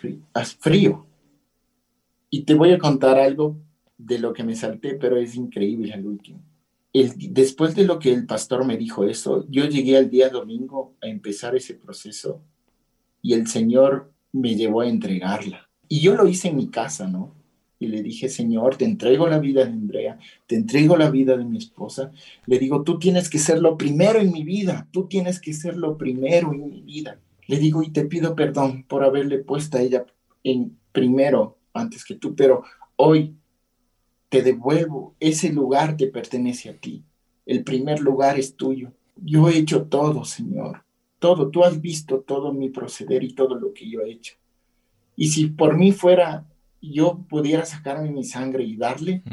frío. 0.60 1.08
Y 2.30 2.44
te 2.44 2.54
voy 2.54 2.74
a 2.74 2.78
contar 2.78 3.18
algo 3.18 3.58
de 3.98 4.20
lo 4.20 4.34
que 4.34 4.44
me 4.44 4.58
salté, 4.58 4.96
pero 4.96 5.16
es 5.16 5.36
increíble 5.36 5.94
al 5.94 6.06
último. 6.06 6.44
El, 6.92 7.14
después 7.34 7.76
de 7.76 7.86
lo 7.86 7.98
que 7.98 8.12
el 8.12 8.26
pastor 8.26 8.66
me 8.66 8.76
dijo 8.76 9.06
eso, 9.06 9.46
yo 9.50 9.66
llegué 9.66 9.96
al 9.96 10.10
día 10.10 10.30
domingo 10.30 10.96
a 11.02 11.08
empezar 11.08 11.56
ese 11.56 11.76
proceso 11.76 12.42
y 13.22 13.34
el 13.34 13.48
Señor 13.48 14.12
me 14.34 14.56
llevó 14.56 14.82
a 14.82 14.90
entregarla. 14.90 15.70
Y 15.88 16.02
yo 16.02 16.16
lo 16.16 16.28
hice 16.28 16.50
en 16.50 16.58
mi 16.58 16.68
casa, 16.68 17.08
¿no? 17.08 17.34
Y 17.80 17.88
le 17.88 18.02
dije, 18.02 18.28
Señor, 18.30 18.76
te 18.76 18.86
entrego 18.86 19.28
la 19.28 19.40
vida 19.40 19.64
de 19.64 19.72
Andrea, 19.72 20.20
te 20.48 20.56
entrego 20.56 20.98
la 20.98 21.12
vida 21.12 21.38
de 21.38 21.46
mi 21.46 21.58
esposa. 21.58 22.12
Le 22.46 22.58
digo, 22.58 22.84
tú 22.84 22.98
tienes 22.98 23.30
que 23.30 23.38
ser 23.38 23.60
lo 23.60 23.78
primero 23.78 24.20
en 24.20 24.32
mi 24.32 24.44
vida, 24.44 24.88
tú 24.92 25.08
tienes 25.08 25.40
que 25.40 25.54
ser 25.54 25.78
lo 25.78 25.98
primero 25.98 26.54
en 26.54 26.70
mi 26.70 26.82
vida. 26.82 27.20
Le 27.46 27.58
digo, 27.58 27.84
y 27.84 27.92
te 27.92 28.06
pido 28.06 28.36
perdón 28.36 28.84
por 28.88 29.04
haberle 29.04 29.40
puesto 29.40 29.78
a 29.78 29.82
ella 29.82 30.06
en 30.44 30.78
primero 30.92 31.58
antes 31.74 32.04
que 32.04 32.16
tú, 32.16 32.36
pero 32.36 32.64
hoy 32.96 33.36
te 34.30 34.42
devuelvo, 34.42 35.16
ese 35.20 35.54
lugar 35.54 35.96
te 35.96 36.08
pertenece 36.08 36.70
a 36.70 36.78
ti, 36.78 37.04
el 37.46 37.64
primer 37.64 38.02
lugar 38.02 38.38
es 38.38 38.56
tuyo. 38.56 38.92
Yo 39.16 39.48
he 39.48 39.58
hecho 39.58 39.86
todo, 39.86 40.26
Señor, 40.26 40.84
todo, 41.20 41.50
tú 41.50 41.64
has 41.64 41.82
visto 41.82 42.20
todo 42.20 42.54
mi 42.54 42.70
proceder 42.70 43.24
y 43.24 43.34
todo 43.34 43.56
lo 43.56 43.74
que 43.74 43.90
yo 43.90 44.02
he 44.02 44.12
hecho. 44.12 44.36
Y 45.16 45.30
si 45.30 45.48
por 45.48 45.78
mí 45.78 45.92
fuera, 45.92 46.46
yo 46.82 47.26
pudiera 47.30 47.66
sacarme 47.66 48.12
mi 48.12 48.24
sangre 48.24 48.64
y 48.64 48.78
darle, 48.78 49.24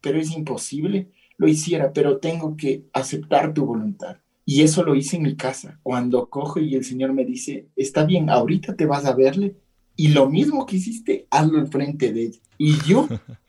pero 0.00 0.18
es 0.18 0.30
imposible, 0.32 1.10
lo 1.36 1.48
hiciera, 1.48 1.92
pero 1.92 2.18
tengo 2.18 2.56
que 2.56 2.84
aceptar 2.92 3.54
tu 3.54 3.64
voluntad. 3.64 4.18
Y 4.44 4.62
eso 4.62 4.82
lo 4.82 4.94
hice 4.94 5.16
en 5.16 5.22
mi 5.22 5.36
casa, 5.36 5.78
cuando 5.82 6.28
cojo 6.28 6.60
y 6.60 6.74
el 6.74 6.84
Señor 6.84 7.12
me 7.12 7.24
dice, 7.24 7.68
está 7.76 8.04
bien, 8.04 8.30
ahorita 8.30 8.74
te 8.74 8.86
vas 8.86 9.04
a 9.04 9.14
verle, 9.14 9.56
y 9.96 10.08
lo 10.08 10.28
mismo 10.28 10.66
que 10.66 10.76
hiciste, 10.76 11.26
hazlo 11.30 11.58
enfrente 11.58 12.12
de 12.12 12.22
ella. 12.22 12.40
Y 12.58 12.74
yo 12.86 13.06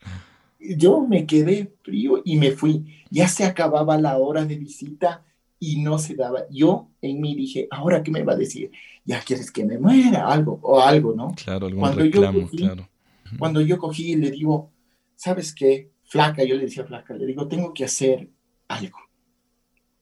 yo 0.76 1.00
me 1.00 1.26
quedé 1.26 1.74
frío 1.82 2.22
y 2.24 2.36
me 2.36 2.52
fui. 2.52 2.84
Ya 3.10 3.28
se 3.28 3.44
acababa 3.44 3.98
la 3.98 4.18
hora 4.18 4.44
de 4.44 4.56
visita 4.56 5.24
y 5.58 5.80
no 5.80 5.98
se 5.98 6.14
daba. 6.14 6.48
Yo 6.50 6.88
en 7.00 7.20
mí 7.20 7.34
dije, 7.34 7.68
¿ahora 7.70 8.02
qué 8.02 8.10
me 8.10 8.22
va 8.22 8.32
a 8.32 8.36
decir? 8.36 8.70
¿Ya 9.04 9.20
quieres 9.20 9.50
que 9.50 9.64
me 9.64 9.78
muera? 9.78 10.26
Algo, 10.26 10.58
o 10.62 10.80
algo, 10.80 11.14
¿no? 11.14 11.34
Claro, 11.42 11.66
algún 11.66 11.80
cuando 11.80 12.02
reclamo, 12.02 12.38
yo 12.38 12.44
cogí, 12.44 12.56
claro. 12.58 12.88
Cuando 13.38 13.60
yo 13.60 13.78
cogí 13.78 14.12
y 14.12 14.16
le 14.16 14.30
digo, 14.30 14.72
¿sabes 15.16 15.54
qué? 15.54 15.90
Flaca, 16.04 16.44
yo 16.44 16.56
le 16.56 16.64
decía 16.64 16.84
flaca, 16.84 17.14
le 17.14 17.26
digo, 17.26 17.48
tengo 17.48 17.72
que 17.72 17.84
hacer 17.84 18.28
algo 18.68 18.98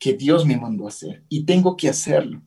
que 0.01 0.15
Dios 0.15 0.47
me 0.47 0.57
mandó 0.57 0.87
a 0.87 0.89
hacer 0.89 1.23
y 1.29 1.45
tengo 1.45 1.77
que 1.77 1.89
hacerlo. 1.89 2.43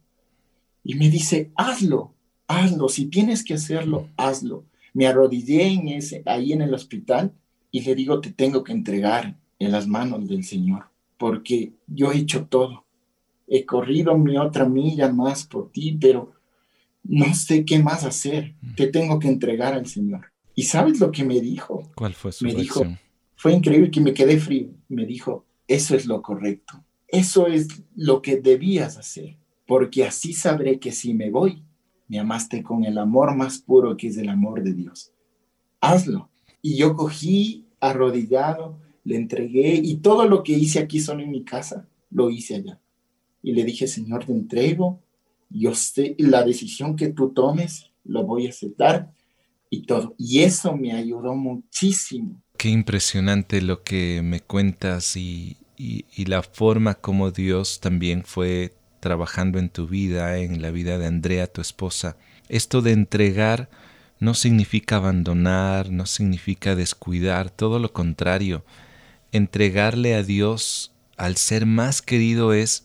Y 0.84 0.96
me 0.96 1.10
dice, 1.10 1.52
hazlo, 1.56 2.16
hazlo, 2.48 2.90
si 2.90 3.06
tienes 3.06 3.44
que 3.44 3.54
hacerlo, 3.54 4.10
hazlo. 4.18 4.66
Me 4.94 5.06
arrodillé 5.06 5.68
en 5.68 5.88
ese, 5.88 6.24
ahí 6.26 6.52
en 6.52 6.64
el 6.64 6.74
hospital 6.74 7.32
y 7.72 7.82
le 7.82 7.96
digo, 7.96 8.20
te 8.20 8.32
tengo 8.32 8.64
que 8.64 8.74
entregar 8.74 9.38
en 9.60 9.72
las 9.72 9.88
manos 9.88 10.28
del 10.28 10.44
Señor, 10.44 10.86
porque 11.18 11.74
yo 11.88 12.12
he 12.12 12.18
hecho 12.18 12.48
todo. 12.48 12.86
He 13.48 13.66
corrido 13.66 14.18
mi 14.18 14.36
otra 14.36 14.68
milla 14.68 15.14
más 15.14 15.46
por 15.46 15.72
ti, 15.72 15.96
pero 16.02 16.34
no 17.04 17.34
sé 17.36 17.64
qué 17.66 17.78
más 17.78 18.04
hacer. 18.04 18.56
Te 18.76 18.88
tengo 18.88 19.20
que 19.20 19.28
entregar 19.28 19.74
al 19.74 19.86
Señor. 19.86 20.33
¿Y 20.56 20.64
sabes 20.64 21.00
lo 21.00 21.12
que 21.12 21.24
me 21.24 21.40
dijo? 21.40 21.92
¿Cuál 21.96 22.14
fue 22.14 22.32
su 22.32 22.46
Me 22.46 22.54
dijo, 22.54 22.84
fue 23.36 23.54
increíble 23.54 23.92
que 23.92 24.02
me 24.02 24.14
quedé 24.14 24.40
frío. 24.40 24.70
Me 24.88 25.06
dijo, 25.06 25.46
eso 25.68 25.96
es 25.96 26.06
lo 26.06 26.22
correcto. 26.22 26.84
Eso 27.08 27.48
es 27.48 27.68
lo 27.96 28.22
que 28.22 28.42
debías 28.42 28.98
hacer, 28.98 29.38
porque 29.68 30.04
así 30.04 30.34
sabré 30.34 30.80
que 30.80 30.92
si 30.92 31.14
me 31.14 31.30
voy, 31.30 31.64
me 32.08 32.20
amaste 32.20 32.64
con 32.64 32.86
el 32.86 32.98
amor 32.98 33.36
más 33.36 33.60
puro 33.60 33.96
que 33.98 34.08
es 34.08 34.18
el 34.18 34.30
amor 34.30 34.64
de 34.64 34.74
Dios. 34.74 35.12
Hazlo. 35.80 36.30
Y 36.62 36.78
yo 36.78 36.96
cogí 36.96 37.68
arrodillado, 37.80 38.80
le 39.04 39.16
entregué 39.18 39.76
y 39.84 39.98
todo 39.98 40.28
lo 40.28 40.44
que 40.44 40.54
hice 40.54 40.80
aquí 40.80 41.00
solo 41.00 41.22
en 41.22 41.32
mi 41.32 41.44
casa, 41.44 41.88
lo 42.10 42.30
hice 42.30 42.56
allá. 42.56 42.80
Y 43.42 43.54
le 43.54 43.64
dije, 43.64 43.88
Señor, 43.88 44.26
te 44.26 44.32
entrego, 44.32 45.02
yo 45.50 45.76
sé, 45.76 46.16
la 46.18 46.44
decisión 46.44 46.96
que 46.96 47.10
tú 47.10 47.30
tomes, 47.30 47.92
lo 48.06 48.24
voy 48.24 48.48
a 48.48 48.50
aceptar 48.50 49.14
y 50.18 50.40
eso 50.40 50.76
me 50.76 50.94
ayudó 50.94 51.36
muchísimo. 51.36 52.42
Qué 52.58 52.70
impresionante 52.70 53.62
lo 53.62 53.84
que 53.84 54.22
me 54.24 54.40
cuentas 54.40 55.16
y, 55.16 55.58
y 55.78 56.26
la 56.26 56.44
forma 56.44 56.96
como 56.96 57.32
Dios 57.32 57.80
también 57.80 58.24
fue 58.24 58.74
trabajando 59.00 59.60
en 59.60 59.70
tu 59.70 59.88
vida, 59.88 60.38
en 60.38 60.62
la 60.62 60.72
vida 60.72 60.98
de 60.98 61.08
Andrea, 61.08 61.48
tu 61.48 61.60
esposa. 61.60 62.16
Esto 62.48 62.82
de 62.82 62.94
entregar 62.94 63.70
no 64.20 64.34
significa 64.34 64.96
abandonar, 64.96 65.92
no 65.92 66.06
significa 66.06 66.76
descuidar, 66.76 67.50
todo 67.50 67.80
lo 67.80 67.92
contrario. 67.92 68.64
Entregarle 69.34 70.16
a 70.16 70.24
Dios 70.24 70.94
al 71.18 71.36
ser 71.36 71.66
más 71.66 72.02
querido 72.02 72.54
es 72.54 72.84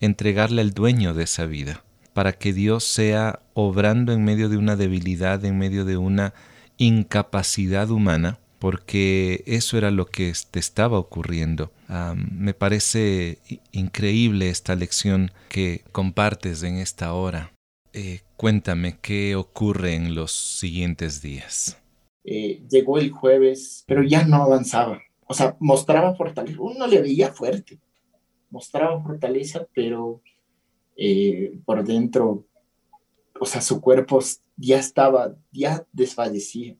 entregarle 0.00 0.60
al 0.60 0.72
dueño 0.72 1.14
de 1.14 1.24
esa 1.24 1.46
vida, 1.46 1.82
para 2.14 2.32
que 2.32 2.52
Dios 2.52 2.84
sea 2.84 3.40
obrando 3.52 4.12
en 4.12 4.24
medio 4.24 4.48
de 4.48 4.56
una 4.56 4.76
debilidad, 4.76 5.44
en 5.44 5.58
medio 5.58 5.84
de 5.84 5.98
una 5.98 6.32
incapacidad 6.78 7.90
humana, 7.90 8.38
porque 8.58 9.42
eso 9.46 9.76
era 9.76 9.90
lo 9.90 10.06
que 10.06 10.32
te 10.50 10.58
estaba 10.58 10.98
ocurriendo. 10.98 11.70
me 12.30 12.54
parece 12.54 13.38
increíble 13.72 14.48
esta 14.48 14.74
lección 14.74 15.32
que 15.50 15.82
compartes 15.92 16.62
en 16.62 16.78
esta 16.78 17.12
hora. 17.12 17.52
Eh, 17.92 18.22
cuéntame 18.36 18.96
qué 19.00 19.36
ocurre 19.36 19.94
en 19.94 20.14
los 20.14 20.32
siguientes 20.32 21.20
días. 21.20 21.78
Eh, 22.24 22.62
llegó 22.70 22.98
el 22.98 23.10
jueves, 23.10 23.84
pero 23.86 24.02
ya 24.02 24.24
no 24.24 24.42
avanzaba. 24.42 25.00
O 25.26 25.34
sea, 25.34 25.56
mostraba 25.60 26.14
fortaleza. 26.14 26.58
Uno 26.60 26.86
le 26.86 27.02
veía 27.02 27.32
fuerte. 27.32 27.78
Mostraba 28.50 29.02
fortaleza, 29.02 29.66
pero 29.74 30.22
eh, 30.96 31.58
por 31.64 31.84
dentro, 31.84 32.46
o 33.38 33.46
sea, 33.46 33.60
su 33.60 33.80
cuerpo 33.80 34.20
ya 34.56 34.78
estaba, 34.78 35.34
ya 35.52 35.84
desfallecía. 35.92 36.76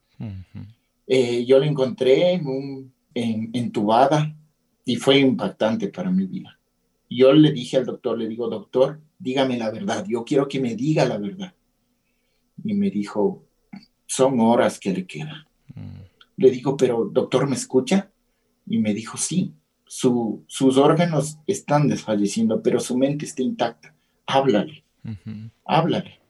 Eh, 1.07 1.45
yo 1.45 1.59
la 1.59 1.67
encontré 1.67 2.33
en 2.33 2.47
un, 2.47 2.95
en, 3.15 3.51
entubada 3.53 4.35
y 4.85 4.97
fue 4.97 5.19
impactante 5.19 5.89
para 5.89 6.11
mi 6.11 6.27
vida. 6.27 6.59
Yo 7.11 7.33
le 7.33 7.53
dije 7.53 7.77
al 7.77 7.87
doctor, 7.87 8.19
le 8.19 8.29
digo, 8.29 8.49
doctor, 8.49 9.01
dígame 9.19 9.57
la 9.57 9.71
verdad, 9.71 10.05
yo 10.09 10.25
quiero 10.25 10.49
que 10.49 10.61
me 10.61 10.75
diga 10.75 11.05
la 11.05 11.19
verdad. 11.19 11.55
Y 12.65 12.75
me 12.75 12.91
dijo, 12.91 13.45
son 14.07 14.41
horas 14.41 14.79
que 14.79 14.93
le 14.93 15.07
quedan. 15.07 15.45
Mm. 15.75 16.01
Le 16.37 16.51
digo, 16.51 16.77
pero 16.77 17.05
doctor, 17.13 17.49
¿me 17.49 17.57
escucha? 17.57 18.11
Y 18.67 18.79
me 18.79 18.95
dijo, 18.95 19.17
sí, 19.17 19.55
su, 19.87 20.45
sus 20.47 20.77
órganos 20.77 21.39
están 21.47 21.89
desfalleciendo, 21.89 22.63
pero 22.63 22.81
su 22.81 22.97
mente 22.97 23.27
está 23.27 23.43
intacta. 23.43 23.94
Háblale, 24.27 24.85
háblale. 25.65 26.21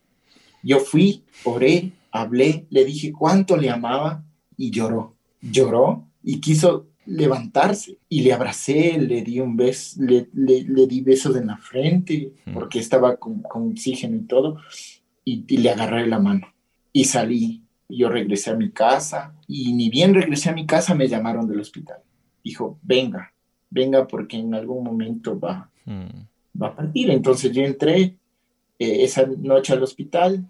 Yo 0.62 0.80
fui, 0.80 1.22
oré, 1.44 1.92
hablé, 2.10 2.66
le 2.70 2.84
dije 2.84 3.12
cuánto 3.12 3.56
le 3.56 3.70
amaba 3.70 4.24
y 4.56 4.70
lloró. 4.70 5.14
Lloró 5.40 6.06
y 6.22 6.40
quiso 6.40 6.86
levantarse 7.06 7.98
y 8.08 8.22
le 8.22 8.32
abracé, 8.32 8.98
le 8.98 9.22
di 9.22 9.40
un 9.40 9.56
beso, 9.56 10.02
le, 10.02 10.28
le, 10.32 10.86
di 10.86 11.02
besos 11.02 11.36
en 11.36 11.48
la 11.48 11.58
frente 11.58 12.32
porque 12.52 12.78
estaba 12.78 13.16
con, 13.16 13.42
con 13.42 13.72
oxígeno 13.72 14.16
y 14.16 14.22
todo 14.22 14.58
y, 15.24 15.44
y, 15.46 15.58
le 15.58 15.70
agarré 15.70 16.06
la 16.06 16.18
mano 16.18 16.46
y 16.92 17.04
salí. 17.04 17.62
Yo 17.88 18.08
regresé 18.08 18.50
a 18.50 18.56
mi 18.56 18.70
casa 18.70 19.34
y 19.46 19.74
ni 19.74 19.90
bien 19.90 20.14
regresé 20.14 20.48
a 20.48 20.54
mi 20.54 20.66
casa 20.66 20.94
me 20.94 21.08
llamaron 21.08 21.46
del 21.46 21.60
hospital. 21.60 21.98
Dijo, 22.42 22.78
venga, 22.82 23.34
venga 23.68 24.06
porque 24.06 24.38
en 24.38 24.54
algún 24.54 24.82
momento 24.82 25.38
va, 25.38 25.70
va 26.60 26.68
a 26.68 26.76
partir. 26.76 27.10
Entonces 27.10 27.52
yo 27.52 27.62
entré 27.62 28.16
eh, 28.78 29.04
esa 29.04 29.26
noche 29.26 29.72
al 29.72 29.82
hospital 29.82 30.44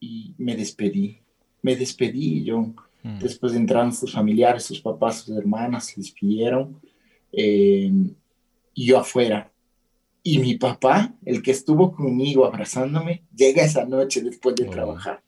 y 0.00 0.34
me 0.38 0.56
despedí. 0.56 1.18
Me 1.62 1.76
despedí, 1.76 2.44
yo 2.44 2.74
Mm. 3.04 3.18
Después 3.18 3.54
entraron 3.54 3.92
sus 3.92 4.12
familiares, 4.12 4.64
sus 4.64 4.80
papás, 4.80 5.20
sus 5.20 5.36
hermanas, 5.36 5.86
se 5.86 6.00
despidieron. 6.00 6.80
Eh, 7.30 7.92
y 8.72 8.86
yo 8.86 8.98
afuera. 8.98 9.52
Y 10.22 10.38
mi 10.38 10.54
papá, 10.54 11.14
el 11.24 11.42
que 11.42 11.50
estuvo 11.50 11.92
conmigo 11.92 12.46
abrazándome, 12.46 13.22
llega 13.36 13.62
esa 13.62 13.84
noche 13.84 14.22
después 14.22 14.56
de 14.56 14.66
oh. 14.66 14.70
trabajar. 14.70 15.22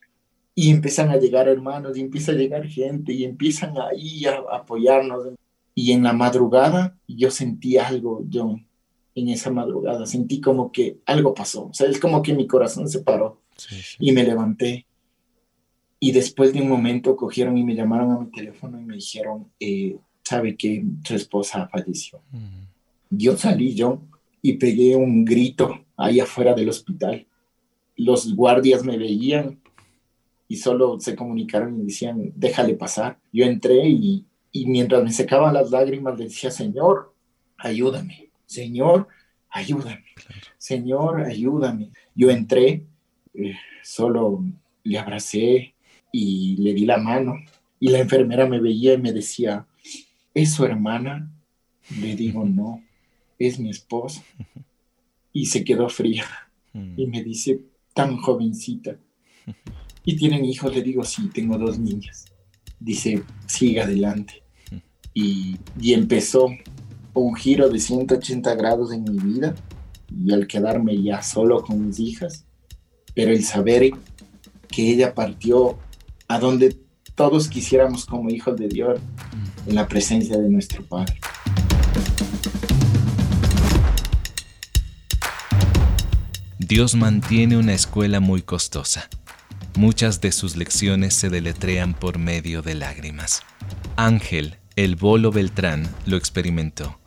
Y 0.55 0.71
empiezan 0.71 1.11
a 1.11 1.19
llegar 1.19 1.49
hermanos, 1.49 1.99
y 1.99 2.01
empieza 2.01 2.33
a 2.33 2.35
llegar 2.35 2.67
gente, 2.67 3.13
y 3.13 3.25
empiezan 3.25 3.75
ahí 3.79 4.25
a, 4.25 4.43
apoyarnos. 4.57 5.35
Y 5.75 5.93
en 5.93 6.03
la 6.03 6.15
madrugada 6.15 6.97
yo 7.07 7.31
sentí 7.31 7.77
algo, 7.77 8.25
yo, 8.27 8.59
en 9.17 9.29
esa 9.31 9.51
madrugada, 9.51 10.07
sentí 10.07 10.41
como 10.41 10.71
que 10.71 10.99
algo 11.07 11.35
pasó. 11.35 11.69
O 11.69 11.75
sea, 11.75 11.89
es 11.89 11.99
como 11.99 12.23
que 12.23 12.35
mi 12.35 12.47
corazón 12.47 12.89
se 12.89 13.01
paró. 13.01 13.41
Y 13.99 14.13
me 14.13 14.23
levanté 14.23 14.87
y 15.99 16.13
después 16.13 16.53
de 16.53 16.61
un 16.61 16.69
momento 16.69 17.17
cogieron 17.17 17.57
y 17.57 17.65
me 17.65 17.75
llamaron 17.75 18.13
a 18.13 18.21
mi 18.21 18.31
teléfono 18.31 18.79
y 18.79 18.85
me 18.85 18.97
dijeron, 18.97 19.49
eh, 19.59 19.97
sabe 20.23 20.57
que 20.57 20.85
su 21.03 21.15
esposa 21.15 21.69
falleció. 21.69 22.21
Mm. 22.31 22.67
Yo 23.11 23.37
salí 23.37 23.75
yo 23.75 24.03
y 24.43 24.55
pegué 24.55 24.95
un 24.95 25.25
grito 25.25 25.87
ahí 25.97 26.21
afuera 26.21 26.55
del 26.55 26.69
hospital. 26.69 27.27
Los 27.97 28.35
guardias 28.35 28.85
me 28.85 28.99
veían 28.99 29.59
y 30.49 30.57
solo 30.57 31.01
se 31.01 31.17
comunicaron 31.17 31.81
y 31.81 31.85
decían, 31.85 32.33
déjale 32.37 32.75
pasar. 32.75 33.19
Yo 33.33 33.47
entré 33.47 33.89
y, 33.89 34.27
y 34.53 34.67
mientras 34.67 35.03
me 35.03 35.13
secaban 35.13 35.55
las 35.55 35.71
lágrimas 35.71 36.19
decía, 36.19 36.51
Señor, 36.51 37.15
ayúdame. 37.57 38.31
Señor, 38.47 39.09
ayúdame. 39.51 40.05
Señor, 40.57 41.21
ayúdame. 41.23 41.91
Yo 42.15 42.31
entré, 42.31 42.85
eh, 43.35 43.55
solo 43.83 44.45
le 44.83 44.99
abracé, 44.99 45.75
y 46.17 46.57
le 46.57 46.73
di 46.73 46.87
la 46.87 46.97
mano 46.97 47.37
y 47.79 47.91
la 47.91 47.99
enfermera 47.99 48.47
me 48.47 48.59
veía 48.59 48.95
y 48.95 48.99
me 48.99 49.13
decía, 49.13 49.67
¿es 50.33 50.55
su 50.55 50.65
hermana? 50.65 51.31
Le 52.01 52.17
digo, 52.17 52.45
no, 52.47 52.83
es 53.39 53.59
mi 53.59 53.71
esposa. 53.71 54.23
Y 55.33 55.47
se 55.47 55.63
quedó 55.63 55.89
fría 55.89 56.25
y 56.73 57.07
me 57.07 57.23
dice, 57.23 57.61
tan 57.95 58.17
jovencita. 58.17 58.99
¿Y 60.05 60.17
tienen 60.17 60.45
hijos? 60.45 60.75
Le 60.75 60.83
digo, 60.83 61.05
sí, 61.05 61.29
tengo 61.33 61.59
dos 61.59 61.79
niñas. 61.79 62.27
Dice, 62.79 63.23
siga 63.47 63.85
adelante. 63.85 64.43
Y, 65.13 65.57
y 65.81 65.93
empezó 65.95 66.49
un 67.21 67.35
giro 67.35 67.69
de 67.69 67.79
180 67.79 68.55
grados 68.55 68.93
en 68.93 69.05
mi 69.05 69.19
vida 69.19 69.55
y 70.11 70.33
al 70.33 70.47
quedarme 70.47 71.03
ya 71.03 71.23
solo 71.23 71.63
con 71.63 71.87
mis 71.87 71.99
hijas, 71.99 72.45
pero 73.15 73.33
el 73.33 73.45
saber 73.45 73.91
que 74.69 74.91
ella 74.91 75.15
partió 75.15 75.79
a 76.29 76.39
donde 76.39 76.77
todos 77.15 77.49
quisiéramos 77.49 78.05
como 78.05 78.29
hijos 78.31 78.57
de 78.57 78.69
Dios 78.69 79.01
en 79.67 79.75
la 79.75 79.89
presencia 79.89 80.37
de 80.37 80.49
nuestro 80.49 80.85
Padre. 80.85 81.19
Dios 86.59 86.95
mantiene 86.97 87.57
una 87.57 87.75
escuela 87.75 88.21
muy 88.21 88.43
costosa. 88.43 89.09
Muchas 89.77 90.21
de 90.21 90.33
sus 90.33 90.57
lecciones 90.57 91.15
se 91.15 91.31
deletrean 91.31 91.95
por 91.95 92.19
medio 92.19 92.61
de 92.61 92.75
lágrimas. 92.75 93.43
Ángel, 93.97 94.57
el 94.75 94.97
bolo 94.97 95.31
Beltrán, 95.31 95.89
lo 96.07 96.17
experimentó. 96.17 96.99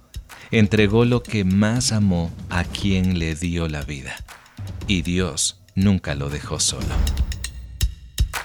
Entregó 0.52 1.06
lo 1.06 1.22
que 1.22 1.44
más 1.44 1.92
amó 1.92 2.32
a 2.50 2.64
quien 2.64 3.20
le 3.20 3.36
dio 3.36 3.68
la 3.68 3.84
vida. 3.84 4.16
Y 4.88 5.04
Dios 5.04 5.62
nunca 5.76 6.16
lo 6.16 6.30
dejó 6.30 6.60
solo. 6.60 6.88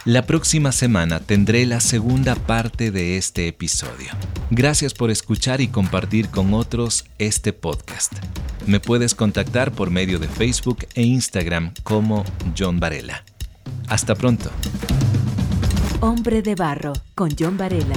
La 0.04 0.26
próxima 0.26 0.70
semana 0.70 1.20
tendré 1.20 1.64
la 1.64 1.80
segunda 1.80 2.34
parte 2.34 2.90
de 2.90 3.16
este 3.16 3.48
episodio. 3.48 4.08
Gracias 4.50 4.92
por 4.92 5.10
escuchar 5.10 5.62
y 5.62 5.68
compartir 5.68 6.28
con 6.28 6.52
otros 6.52 7.06
este 7.18 7.54
podcast. 7.54 8.12
Me 8.66 8.80
puedes 8.80 9.14
contactar 9.14 9.72
por 9.72 9.90
medio 9.90 10.18
de 10.18 10.28
Facebook 10.28 10.86
e 10.94 11.04
Instagram 11.04 11.72
como 11.84 12.22
John 12.58 12.80
Varela. 12.80 13.24
Hasta 13.88 14.14
pronto. 14.14 14.50
Hombre 16.00 16.42
de 16.42 16.54
Barro 16.54 16.92
con 17.14 17.30
John 17.38 17.56
Varela. 17.56 17.96